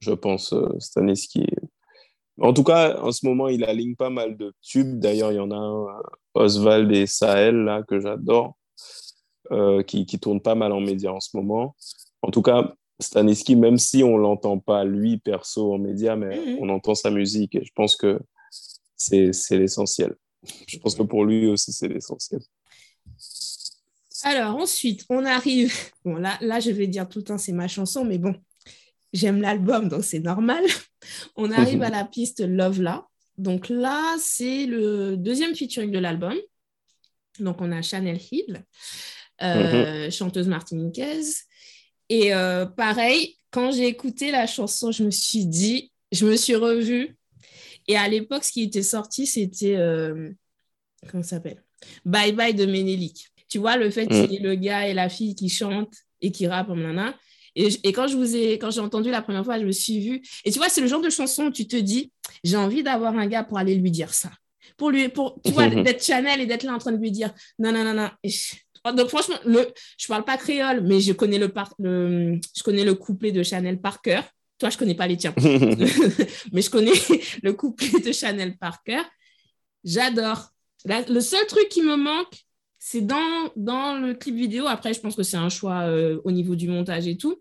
je 0.00 0.12
pense, 0.12 0.52
euh, 0.52 0.68
Stanisky. 0.78 1.46
En 2.40 2.52
tout 2.52 2.64
cas, 2.64 2.98
en 3.00 3.12
ce 3.12 3.26
moment, 3.26 3.48
il 3.48 3.64
aligne 3.64 3.96
pas 3.96 4.10
mal 4.10 4.36
de 4.36 4.54
tubes. 4.62 4.98
D'ailleurs, 4.98 5.32
il 5.32 5.36
y 5.36 5.40
en 5.40 5.50
a 5.50 5.56
un, 5.56 5.84
euh, 5.84 6.02
Oswald 6.34 6.90
et 6.92 7.06
Sahel, 7.06 7.56
là, 7.64 7.82
que 7.82 8.00
j'adore. 8.00 8.56
Euh, 9.52 9.82
qui, 9.82 10.06
qui, 10.06 10.20
tourne 10.20 10.40
pas 10.40 10.54
mal 10.54 10.70
en 10.70 10.80
médias 10.80 11.10
en 11.10 11.18
ce 11.18 11.36
moment. 11.36 11.74
En 12.22 12.30
tout 12.30 12.40
cas, 12.40 12.72
Staniski, 13.00 13.56
même 13.56 13.78
si 13.78 14.04
on 14.04 14.16
l'entend 14.16 14.58
pas 14.60 14.84
lui 14.84 15.18
perso 15.18 15.74
en 15.74 15.78
médias, 15.78 16.14
mais 16.14 16.38
mhm. 16.38 16.58
on 16.60 16.68
entend 16.68 16.94
sa 16.94 17.10
musique 17.10 17.56
et 17.56 17.64
je 17.64 17.72
pense 17.74 17.96
que 17.96 18.20
c'est 18.96 19.32
l'essentiel. 19.50 20.14
Je 20.68 20.78
pense 20.78 20.94
que 20.94 21.02
pour 21.02 21.24
lui 21.24 21.48
aussi, 21.48 21.72
c'est 21.72 21.88
l'essentiel. 21.88 22.40
Alors 24.22 24.56
ensuite, 24.56 25.04
on 25.08 25.24
arrive. 25.24 25.74
Bon, 26.04 26.16
là, 26.16 26.38
là, 26.40 26.60
je 26.60 26.70
vais 26.70 26.86
dire 26.86 27.08
tout 27.08 27.18
le 27.18 27.24
temps, 27.24 27.38
c'est 27.38 27.52
ma 27.52 27.68
chanson, 27.68 28.04
mais 28.04 28.18
bon, 28.18 28.34
j'aime 29.12 29.40
l'album, 29.40 29.88
donc 29.88 30.02
c'est 30.04 30.20
normal. 30.20 30.64
On 31.36 31.50
arrive 31.50 31.82
à 31.82 31.90
la 31.90 32.04
piste 32.04 32.40
Love 32.40 32.82
là. 32.82 33.06
Donc 33.38 33.68
là, 33.70 34.16
c'est 34.18 34.66
le 34.66 35.16
deuxième 35.16 35.54
featuring 35.54 35.90
de 35.90 35.98
l'album. 35.98 36.34
Donc 37.38 37.60
on 37.60 37.72
a 37.72 37.80
Chanel 37.80 38.20
Hill. 38.30 38.64
Euh, 39.42 40.04
mhm. 40.04 40.10
chanteuse 40.10 40.48
martiniquaise. 40.48 41.44
Et 42.10 42.34
euh, 42.34 42.66
pareil, 42.66 43.38
quand 43.50 43.72
j'ai 43.72 43.86
écouté 43.86 44.30
la 44.30 44.46
chanson, 44.46 44.92
je 44.92 45.02
me 45.02 45.10
suis 45.10 45.46
dit, 45.46 45.92
je 46.12 46.26
me 46.26 46.36
suis 46.36 46.56
revue. 46.56 47.16
Et 47.88 47.96
à 47.96 48.06
l'époque, 48.08 48.44
ce 48.44 48.52
qui 48.52 48.62
était 48.64 48.82
sorti, 48.82 49.26
c'était. 49.26 49.76
Euh, 49.76 50.30
comment 51.08 51.22
ça 51.22 51.36
s'appelle? 51.36 51.62
Bye 52.04 52.32
Bye 52.32 52.54
de 52.54 52.66
Ménélique. 52.66 53.29
Tu 53.50 53.58
vois, 53.58 53.76
le 53.76 53.90
fait 53.90 54.06
qu'il 54.06 54.32
y 54.32 54.36
ait 54.36 54.40
le 54.40 54.54
gars 54.54 54.88
et 54.88 54.94
la 54.94 55.08
fille 55.08 55.34
qui 55.34 55.48
chantent 55.48 55.94
et 56.22 56.30
qui 56.30 56.46
rappent, 56.46 56.70
nana. 56.70 57.14
Et, 57.56 57.68
et, 57.82 57.92
quand 57.92 58.06
je 58.06 58.16
vous 58.16 58.36
ai, 58.36 58.58
quand 58.58 58.70
j'ai 58.70 58.80
entendu 58.80 59.10
la 59.10 59.22
première 59.22 59.44
fois, 59.44 59.58
je 59.58 59.64
me 59.64 59.72
suis 59.72 59.98
vue. 59.98 60.22
Et 60.44 60.52
tu 60.52 60.58
vois, 60.58 60.68
c'est 60.68 60.80
le 60.80 60.86
genre 60.86 61.00
de 61.00 61.10
chanson 61.10 61.46
où 61.46 61.50
tu 61.50 61.66
te 61.66 61.76
dis, 61.76 62.12
j'ai 62.44 62.56
envie 62.56 62.82
d'avoir 62.82 63.16
un 63.18 63.26
gars 63.26 63.42
pour 63.42 63.58
aller 63.58 63.74
lui 63.74 63.90
dire 63.90 64.14
ça. 64.14 64.30
Pour 64.76 64.90
lui, 64.90 65.08
pour, 65.08 65.40
tu 65.44 65.50
vois, 65.50 65.66
d'être 65.68 66.02
Chanel 66.02 66.40
et 66.40 66.46
d'être 66.46 66.62
là 66.62 66.74
en 66.74 66.78
train 66.78 66.92
de 66.92 66.98
lui 66.98 67.10
dire, 67.10 67.32
non, 67.58 67.72
non, 67.72 67.84
non, 67.84 67.94
non. 67.94 68.10
Donc 68.92 69.08
franchement, 69.08 69.36
le, 69.44 69.66
je 69.98 70.06
parle 70.06 70.24
pas 70.24 70.38
créole, 70.38 70.82
mais 70.82 71.00
je 71.00 71.12
connais 71.12 71.38
le, 71.38 71.52
le, 71.80 72.40
je 72.56 72.62
connais 72.62 72.84
le 72.84 72.94
couplet 72.94 73.32
de 73.32 73.42
Chanel 73.42 73.80
par 73.80 74.00
cœur. 74.00 74.24
Toi, 74.58 74.70
je 74.70 74.78
connais 74.78 74.94
pas 74.94 75.06
les 75.06 75.16
tiens, 75.16 75.34
mais 76.52 76.62
je 76.62 76.70
connais 76.70 76.92
le 77.42 77.52
couplet 77.52 78.00
de 78.00 78.12
Chanel 78.12 78.56
par 78.58 78.82
cœur. 78.82 79.04
J'adore. 79.84 80.50
Le 80.86 81.20
seul 81.20 81.44
truc 81.46 81.68
qui 81.68 81.82
me 81.82 81.96
manque, 81.96 82.44
c'est 82.82 83.02
dans, 83.02 83.52
dans 83.56 84.00
le 84.00 84.14
clip 84.14 84.34
vidéo. 84.34 84.66
Après, 84.66 84.94
je 84.94 85.00
pense 85.00 85.14
que 85.14 85.22
c'est 85.22 85.36
un 85.36 85.50
choix 85.50 85.82
euh, 85.82 86.18
au 86.24 86.32
niveau 86.32 86.56
du 86.56 86.66
montage 86.66 87.06
et 87.06 87.16
tout. 87.18 87.40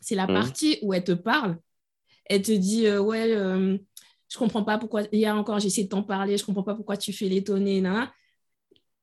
C'est 0.00 0.14
la 0.14 0.26
mmh. 0.26 0.34
partie 0.34 0.78
où 0.82 0.92
elle 0.92 1.02
te 1.02 1.12
parle. 1.12 1.56
Elle 2.26 2.42
te 2.42 2.52
dit, 2.52 2.86
euh, 2.86 3.00
ouais, 3.00 3.34
euh, 3.34 3.78
je 4.28 4.36
comprends 4.36 4.62
pas 4.62 4.76
pourquoi. 4.76 5.04
Hier 5.10 5.34
encore, 5.34 5.58
j'ai 5.58 5.68
essayé 5.68 5.84
de 5.84 5.88
t'en 5.88 6.02
parler, 6.02 6.36
je 6.36 6.44
comprends 6.44 6.62
pas 6.62 6.74
pourquoi 6.74 6.98
tu 6.98 7.14
fais 7.14 7.30
l'étonner. 7.30 7.82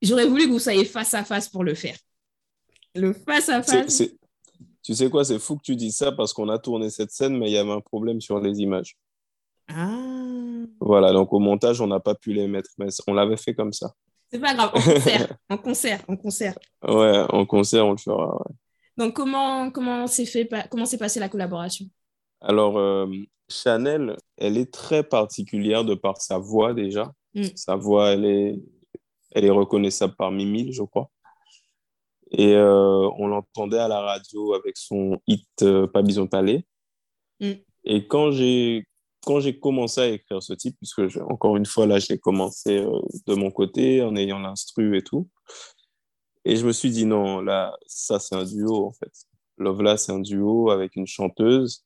J'aurais 0.03 0.27
voulu 0.27 0.45
que 0.45 0.51
vous 0.51 0.59
soyez 0.59 0.85
face 0.85 1.15
à 1.15 1.23
face 1.23 1.49
pour 1.49 1.63
le 1.63 1.73
faire. 1.73 1.97
Le 2.93 3.13
face 3.13 3.49
à 3.49 3.63
face. 3.63 4.03
Tu 4.83 4.93
sais 4.93 5.09
quoi, 5.09 5.25
c'est 5.25 5.39
fou 5.39 5.57
que 5.57 5.63
tu 5.63 5.75
dises 5.75 5.95
ça 5.95 6.11
parce 6.11 6.31
qu'on 6.31 6.47
a 6.47 6.59
tourné 6.59 6.91
cette 6.91 7.09
scène, 7.09 7.39
mais 7.39 7.49
il 7.49 7.53
y 7.53 7.57
avait 7.57 7.71
un 7.71 7.81
problème 7.81 8.21
sur 8.21 8.39
les 8.39 8.59
images. 8.59 8.95
Ah. 9.67 9.99
Voilà, 10.79 11.11
donc 11.11 11.33
au 11.33 11.39
montage, 11.39 11.81
on 11.81 11.87
n'a 11.87 11.99
pas 11.99 12.13
pu 12.13 12.33
les 12.33 12.47
mettre, 12.47 12.69
mais 12.77 12.89
on 13.07 13.13
l'avait 13.13 13.37
fait 13.37 13.55
comme 13.55 13.73
ça. 13.73 13.95
C'est 14.31 14.39
pas 14.39 14.53
grave, 14.53 14.71
en 14.73 14.81
concert, 14.81 15.37
en 15.49 15.57
concert, 15.57 16.01
en 16.07 16.17
concert. 16.17 16.59
Ouais, 16.87 17.25
en 17.29 17.45
concert, 17.45 17.85
on 17.85 17.91
le 17.91 17.97
fera. 17.97 18.43
Donc 18.97 19.13
comment 19.13 19.71
comment 19.71 20.07
s'est 20.07 20.25
fait 20.25 20.49
comment 20.69 20.85
s'est 20.85 20.97
passée 20.97 21.19
la 21.19 21.29
collaboration? 21.29 21.85
Alors 22.41 22.77
euh, 22.77 23.07
Chanel, 23.49 24.15
elle 24.37 24.57
est 24.57 24.71
très 24.71 25.03
particulière 25.03 25.83
de 25.83 25.95
par 25.95 26.21
sa 26.21 26.37
voix 26.37 26.73
déjà. 26.73 27.11
Mm. 27.33 27.43
Sa 27.55 27.75
voix, 27.75 28.11
elle 28.11 28.25
est 28.25 28.59
elle 29.31 29.45
est 29.45 29.49
reconnaissable 29.49 30.15
parmi 30.17 30.45
mille, 30.45 30.71
je 30.71 30.83
crois. 30.83 31.09
Et 32.31 32.53
euh, 32.53 33.09
on 33.17 33.27
l'entendait 33.27 33.79
à 33.79 33.87
la 33.87 33.99
radio 33.99 34.53
avec 34.53 34.77
son 34.77 35.19
hit 35.27 35.47
euh, 35.61 35.87
Pas 35.87 36.01
besoin 36.01 36.25
de 36.25 36.63
mm. 37.39 37.53
Et 37.83 38.07
quand 38.07 38.31
j'ai 38.31 38.87
quand 39.25 39.39
j'ai 39.39 39.59
commencé 39.59 40.01
à 40.01 40.07
écrire 40.07 40.41
ce 40.41 40.53
titre, 40.53 40.77
puisque 40.77 41.17
encore 41.29 41.57
une 41.57 41.65
fois 41.65 41.85
là, 41.87 41.99
je 41.99 42.07
l'ai 42.09 42.19
commencé 42.19 42.77
euh, 42.77 42.99
de 43.27 43.35
mon 43.35 43.51
côté 43.51 44.01
en 44.01 44.15
ayant 44.15 44.39
l'instru 44.39 44.97
et 44.97 45.03
tout, 45.03 45.29
et 46.45 46.55
je 46.55 46.65
me 46.65 46.71
suis 46.71 46.91
dit 46.91 47.05
non, 47.05 47.41
là, 47.41 47.75
ça 47.87 48.19
c'est 48.19 48.35
un 48.35 48.45
duo 48.45 48.85
en 48.85 48.93
fait. 48.93 49.11
Love 49.57 49.81
là, 49.81 49.97
c'est 49.97 50.11
un 50.11 50.19
duo 50.19 50.69
avec 50.69 50.95
une 50.95 51.07
chanteuse, 51.07 51.85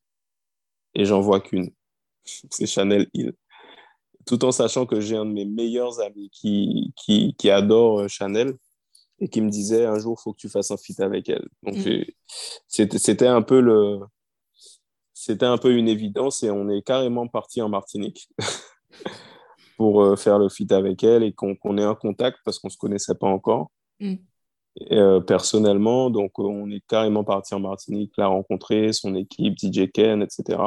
et 0.96 1.06
j'en 1.06 1.22
vois 1.22 1.40
qu'une. 1.40 1.72
c'est 2.52 2.68
Chanel 2.68 3.08
Hill. 3.14 3.34
Tout 4.26 4.44
en 4.46 4.52
sachant 4.52 4.86
que 4.86 5.00
j'ai 5.02 5.16
un 5.16 5.26
de 5.26 5.32
mes 5.32 5.46
meilleurs 5.46 6.00
amis 6.02 6.30
qui, 6.32 6.94
qui, 6.96 7.36
qui 7.38 7.50
adore 7.50 8.08
Chanel 8.10 8.54
et 9.20 9.28
qui 9.28 9.42
me 9.42 9.50
disait 9.50 9.86
un 9.86 10.00
jour, 10.00 10.18
il 10.20 10.22
faut 10.22 10.34
que 10.34 10.40
tu 10.40 10.50
fasses 10.50 10.72
un 10.72 10.78
feat 10.78 11.00
avec 11.00 11.30
elle. 11.30 11.48
Donc, 11.64 11.76
mm. 11.78 12.04
c'était 12.68 13.28
un 13.28 13.42
peu 13.42 13.60
le. 13.60 14.00
C'était 15.22 15.46
un 15.46 15.58
peu 15.58 15.74
une 15.76 15.90
évidence 15.90 16.44
et 16.44 16.50
on 16.50 16.70
est 16.70 16.82
carrément 16.82 17.28
parti 17.28 17.62
en 17.62 17.68
Martinique 17.68 18.30
pour 19.78 20.02
euh, 20.02 20.16
faire 20.16 20.40
le 20.40 20.48
feat 20.48 20.72
avec 20.72 21.04
elle 21.04 21.24
et 21.24 21.34
qu'on 21.34 21.78
ait 21.78 21.84
un 21.84 21.94
contact 21.94 22.38
parce 22.46 22.58
qu'on 22.58 22.70
ne 22.70 22.72
se 22.72 22.78
connaissait 22.78 23.16
pas 23.16 23.28
encore 23.28 23.70
mm. 24.00 24.16
euh, 24.94 25.20
personnellement. 25.20 26.10
Donc, 26.10 26.40
on 26.40 26.72
est 26.72 26.82
carrément 26.88 27.26
parti 27.26 27.54
en 27.54 27.60
Martinique, 27.60 28.14
la 28.18 28.28
rencontrer, 28.28 28.94
son 28.94 29.14
équipe, 29.14 29.58
DJ 29.60 29.92
Ken, 29.92 30.22
etc. 30.22 30.58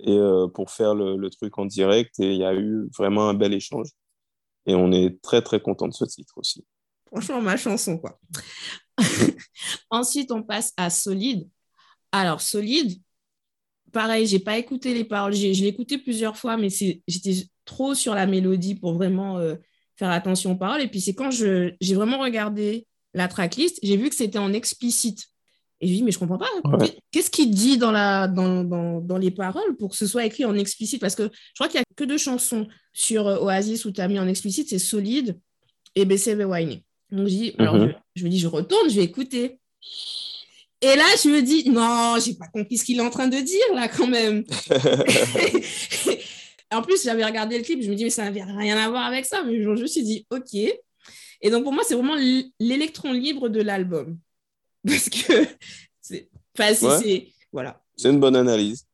Et 0.00 0.18
euh, 0.18 0.46
pour 0.46 0.70
faire 0.70 0.94
le, 0.94 1.16
le, 1.16 1.30
truc 1.30 1.56
en 1.56 1.64
direct, 1.64 2.20
et 2.20 2.32
il 2.32 2.38
y 2.38 2.44
a 2.44 2.52
eu 2.52 2.90
vraiment 2.94 3.30
un 3.30 3.34
bel 3.34 3.54
échange. 3.54 3.88
Et 4.66 4.74
on 4.74 4.92
est 4.92 5.18
très, 5.22 5.40
très 5.40 5.60
content 5.60 5.88
de 5.88 5.94
ce 5.94 6.04
titre 6.04 6.34
aussi. 6.36 6.66
Franchement, 7.06 7.40
ma 7.40 7.56
chanson, 7.56 7.96
quoi. 7.96 8.20
Ensuite, 9.90 10.30
on 10.30 10.42
passe 10.42 10.74
à 10.76 10.90
Solide. 10.90 11.48
Alors, 12.12 12.42
Solide, 12.42 13.00
pareil, 13.92 14.26
j'ai 14.26 14.38
pas 14.38 14.58
écouté 14.58 14.94
les 14.94 15.04
paroles. 15.04 15.34
Je 15.34 15.46
l'ai 15.46 15.66
écouté 15.66 15.98
plusieurs 15.98 16.36
fois, 16.36 16.56
mais 16.56 16.68
j'étais 16.70 17.46
trop 17.64 17.94
sur 17.94 18.14
la 18.14 18.26
mélodie 18.26 18.74
pour 18.74 18.94
vraiment 18.94 19.38
euh, 19.38 19.56
faire 19.96 20.10
attention 20.10 20.52
aux 20.52 20.56
paroles. 20.56 20.82
Et 20.82 20.88
puis, 20.88 21.00
c'est 21.00 21.14
quand 21.14 21.30
j'ai 21.30 21.94
vraiment 21.94 22.18
regardé 22.18 22.86
la 23.14 23.28
tracklist, 23.28 23.78
j'ai 23.82 23.96
vu 23.96 24.08
que 24.08 24.16
c'était 24.16 24.38
en 24.38 24.52
explicite. 24.52 25.26
Et 25.80 25.86
je 25.86 25.92
me 25.92 25.96
dis, 25.96 26.02
mais 26.02 26.12
je 26.12 26.18
comprends 26.18 26.38
pas. 26.38 26.48
Qu'est-ce 27.10 27.30
qu'il 27.30 27.50
dit 27.50 27.78
dans, 27.78 27.90
la, 27.90 28.28
dans, 28.28 28.64
dans, 28.64 29.00
dans, 29.00 29.16
les 29.16 29.30
paroles 29.30 29.76
pour 29.78 29.90
que 29.90 29.96
ce 29.96 30.06
soit 30.06 30.26
écrit 30.26 30.44
en 30.44 30.54
explicite? 30.54 31.00
Parce 31.00 31.14
que 31.14 31.24
je 31.32 31.54
crois 31.54 31.68
qu'il 31.68 31.78
n'y 31.78 31.82
a 31.82 31.94
que 31.96 32.04
deux 32.04 32.18
chansons 32.18 32.68
sur 32.92 33.26
euh, 33.26 33.38
Oasis 33.38 33.86
où 33.86 33.90
tu 33.90 34.00
as 34.00 34.08
mis 34.08 34.18
en 34.18 34.28
explicite, 34.28 34.68
c'est 34.68 34.78
Solide 34.78 35.38
et 35.94 36.04
BCB 36.04 36.44
Whining. 36.44 36.82
Donc, 37.10 37.28
je, 37.28 37.34
dis, 37.34 37.54
alors, 37.58 37.76
mhm. 37.76 37.94
je, 38.14 38.24
me 38.24 38.28
dis, 38.28 38.38
je 38.38 38.46
retourne, 38.46 38.90
je 38.90 38.96
vais 38.96 39.04
écouter. 39.04 39.58
Et 40.82 40.96
là, 40.96 41.04
je 41.22 41.28
me 41.28 41.42
dis, 41.42 41.68
non, 41.68 42.16
j'ai 42.24 42.34
pas 42.34 42.48
compris 42.48 42.78
ce 42.78 42.84
qu'il 42.84 42.98
est 42.98 43.02
en 43.02 43.10
train 43.10 43.28
de 43.28 43.36
dire, 43.36 43.74
là, 43.74 43.88
quand 43.88 44.06
même. 44.06 44.44
en 46.72 46.82
plus, 46.82 47.04
j'avais 47.04 47.24
regardé 47.24 47.58
le 47.58 47.64
clip, 47.64 47.82
je 47.82 47.90
me 47.90 47.94
dis, 47.94 48.04
mais 48.04 48.10
ça 48.10 48.24
n'avait 48.24 48.42
rien 48.42 48.78
à 48.78 48.88
voir 48.88 49.04
avec 49.04 49.26
ça. 49.26 49.42
Mais 49.42 49.62
je 49.62 49.68
me 49.68 49.86
suis 49.86 50.02
dit, 50.02 50.26
OK. 50.30 50.54
Et 50.54 51.50
donc, 51.50 51.64
pour 51.64 51.72
moi, 51.72 51.82
c'est 51.86 51.94
vraiment 51.94 52.16
l'électron 52.58 53.12
libre 53.12 53.50
de 53.50 53.60
l'album. 53.60 54.18
Parce 54.86 55.10
que 55.10 55.46
c'est. 56.00 56.30
Voilà. 57.52 57.82
C'est 57.96 58.08
une 58.08 58.20
bonne 58.20 58.36
analyse. 58.36 58.86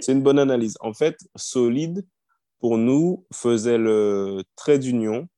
c'est 0.00 0.12
une 0.12 0.22
bonne 0.22 0.38
analyse. 0.38 0.76
En 0.80 0.94
fait, 0.94 1.18
Solide, 1.36 2.06
pour 2.58 2.78
nous, 2.78 3.26
faisait 3.32 3.78
le 3.78 4.42
trait 4.56 4.78
d'union 4.78 5.28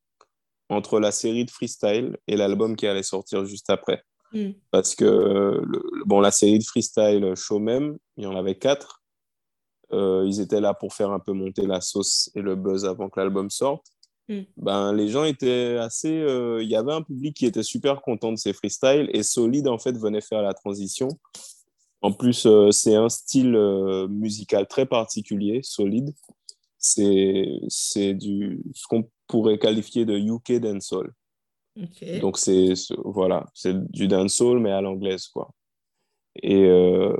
entre 0.69 1.01
la 1.01 1.11
série 1.11 1.45
de 1.45 1.51
freestyle 1.51 2.17
et 2.29 2.37
l'album 2.37 2.77
qui 2.77 2.87
allait 2.87 3.03
sortir 3.03 3.45
juste 3.45 3.71
après. 3.71 4.05
Hmm. 4.33 4.51
Parce 4.71 4.95
que 4.95 5.63
bon, 6.07 6.21
la 6.21 6.31
série 6.31 6.59
de 6.59 6.65
freestyle 6.65 7.35
show 7.37 7.59
même, 7.59 7.99
il 8.17 8.25
y 8.25 8.27
en 8.27 8.37
avait 8.37 8.57
quatre. 8.57 9.01
Euh, 9.93 10.25
ils 10.27 10.41
étaient 10.41 10.61
là 10.61 10.73
pour 10.75 10.95
faire 10.95 11.11
un 11.11 11.19
peu 11.19 11.33
monter 11.33 11.67
la 11.67 11.81
sauce 11.81 12.31
et 12.35 12.43
le 12.43 12.55
buzz 12.55 12.85
avant 12.85 13.09
que 13.09 13.19
l'album 13.19 13.51
sorte. 13.51 13.87
Hmm. 14.29 14.43
Ben, 14.57 14.93
les 14.93 15.09
gens 15.09 15.25
étaient 15.25 15.77
assez. 15.79 16.13
Euh, 16.13 16.63
il 16.63 16.69
y 16.69 16.77
avait 16.77 16.93
un 16.93 17.03
public 17.03 17.37
qui 17.37 17.47
était 17.47 17.65
super 17.65 18.01
content 18.03 18.31
de 18.31 18.37
ces 18.37 18.53
freestyles 18.53 19.11
et 19.13 19.23
Solide, 19.23 19.67
en 19.67 19.79
fait, 19.79 19.97
venait 19.97 20.21
faire 20.21 20.43
la 20.43 20.55
transition. 20.55 21.09
En 22.03 22.13
plus, 22.13 22.47
euh, 22.47 22.71
c'est 22.71 22.95
un 22.95 23.09
style 23.09 23.59
musical 24.09 24.67
très 24.69 24.87
particulier, 24.87 25.61
Solide. 25.63 26.15
C'est 26.79 28.15
du 28.15 28.63
ce 28.75 28.87
qu'on 28.87 29.11
pourrait 29.27 29.59
qualifier 29.59 30.07
de 30.07 30.17
UK 30.17 30.61
dancehall. 30.61 31.13
Donc 32.21 32.39
c'est 32.39 32.75
voilà, 33.05 33.47
du 33.65 34.09
dancehall 34.09 34.59
mais 34.59 34.71
à 34.71 34.81
l'anglaise 34.81 35.29
quoi. 35.29 35.51
Et 36.43 36.65
euh, 36.65 37.13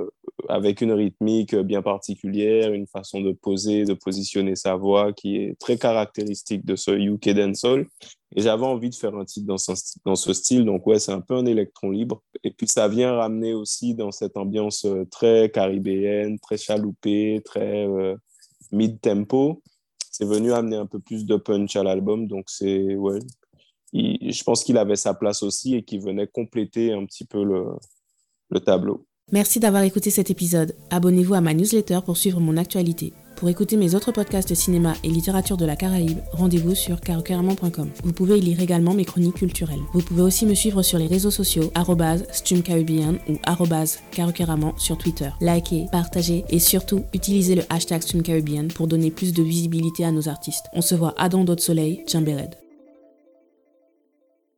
avec 0.47 0.81
une 0.81 0.93
rythmique 0.93 1.53
bien 1.53 1.81
particulière, 1.81 2.71
une 2.71 2.87
façon 2.87 3.19
de 3.19 3.33
poser, 3.33 3.83
de 3.83 3.93
positionner 3.93 4.55
sa 4.55 4.75
voix 4.75 5.11
qui 5.11 5.35
est 5.35 5.59
très 5.59 5.77
caractéristique 5.77 6.65
de 6.65 6.77
ce 6.77 6.91
UK 6.91 7.29
dancehall. 7.31 7.87
Et 8.35 8.41
j'avais 8.41 8.65
envie 8.65 8.89
de 8.89 8.95
faire 8.95 9.13
un 9.15 9.25
titre 9.25 9.45
dans 9.45 9.57
ce, 9.57 9.73
dans 10.05 10.15
ce 10.15 10.31
style, 10.31 10.63
donc 10.63 10.87
ouais, 10.87 10.97
c'est 10.97 11.11
un 11.11 11.19
peu 11.19 11.35
un 11.35 11.45
électron 11.45 11.91
libre. 11.91 12.23
Et 12.45 12.51
puis 12.51 12.67
ça 12.67 12.87
vient 12.87 13.13
ramener 13.13 13.53
aussi 13.53 13.95
dans 13.95 14.11
cette 14.11 14.37
ambiance 14.37 14.85
euh, 14.85 15.05
très 15.11 15.51
caribéenne, 15.51 16.39
très 16.39 16.57
chaloupée, 16.57 17.41
très 17.43 17.85
euh, 17.85 18.15
mid-tempo 18.71 19.61
c'est 20.11 20.25
venu 20.25 20.51
amener 20.51 20.75
un 20.75 20.85
peu 20.85 20.99
plus 20.99 21.25
de 21.25 21.37
punch 21.37 21.75
à 21.77 21.83
l'album. 21.83 22.27
Donc, 22.27 22.43
c'est, 22.47 22.95
ouais, 22.95 23.19
je 23.93 24.43
pense 24.43 24.63
qu'il 24.63 24.77
avait 24.77 24.95
sa 24.95 25.13
place 25.13 25.43
aussi 25.43 25.75
et 25.75 25.83
qu'il 25.83 26.01
venait 26.01 26.27
compléter 26.27 26.93
un 26.93 27.05
petit 27.05 27.25
peu 27.25 27.43
le, 27.43 27.65
le 28.49 28.59
tableau. 28.59 29.05
Merci 29.31 29.59
d'avoir 29.59 29.83
écouté 29.83 30.09
cet 30.09 30.29
épisode. 30.29 30.75
Abonnez-vous 30.89 31.33
à 31.35 31.41
ma 31.41 31.53
newsletter 31.53 31.99
pour 32.05 32.17
suivre 32.17 32.41
mon 32.41 32.57
actualité. 32.57 33.13
Pour 33.37 33.49
écouter 33.49 33.77
mes 33.77 33.95
autres 33.95 34.11
podcasts 34.11 34.53
cinéma 34.53 34.93
et 35.03 35.07
littérature 35.07 35.57
de 35.57 35.65
la 35.65 35.75
Caraïbe, 35.75 36.19
rendez-vous 36.33 36.75
sur 36.75 36.99
carocaramon.com. 36.99 37.89
Vous 38.03 38.13
pouvez 38.13 38.37
y 38.37 38.41
lire 38.41 38.59
également 38.59 38.93
mes 38.93 39.05
chroniques 39.05 39.35
culturelles. 39.35 39.79
Vous 39.93 40.01
pouvez 40.01 40.21
aussi 40.21 40.45
me 40.45 40.53
suivre 40.53 40.83
sur 40.83 40.99
les 40.99 41.07
réseaux 41.07 41.31
sociaux 41.31 41.71
stumcaribbean 42.33 43.17
ou 43.29 43.37
carocaramon 44.11 44.73
sur 44.77 44.97
Twitter. 44.97 45.29
Likez, 45.39 45.87
partagez 45.91 46.43
et 46.49 46.59
surtout 46.59 47.03
utilisez 47.13 47.55
le 47.55 47.63
hashtag 47.69 48.01
stumcaribbean 48.01 48.67
pour 48.67 48.87
donner 48.87 49.09
plus 49.09 49.33
de 49.33 49.41
visibilité 49.41 50.05
à 50.05 50.11
nos 50.11 50.27
artistes. 50.27 50.65
On 50.73 50.81
se 50.81 50.93
voit 50.93 51.15
à 51.17 51.29
dans 51.29 51.43
d'autres 51.43 51.63
soleils, 51.63 52.03
Jimbered. 52.05 52.60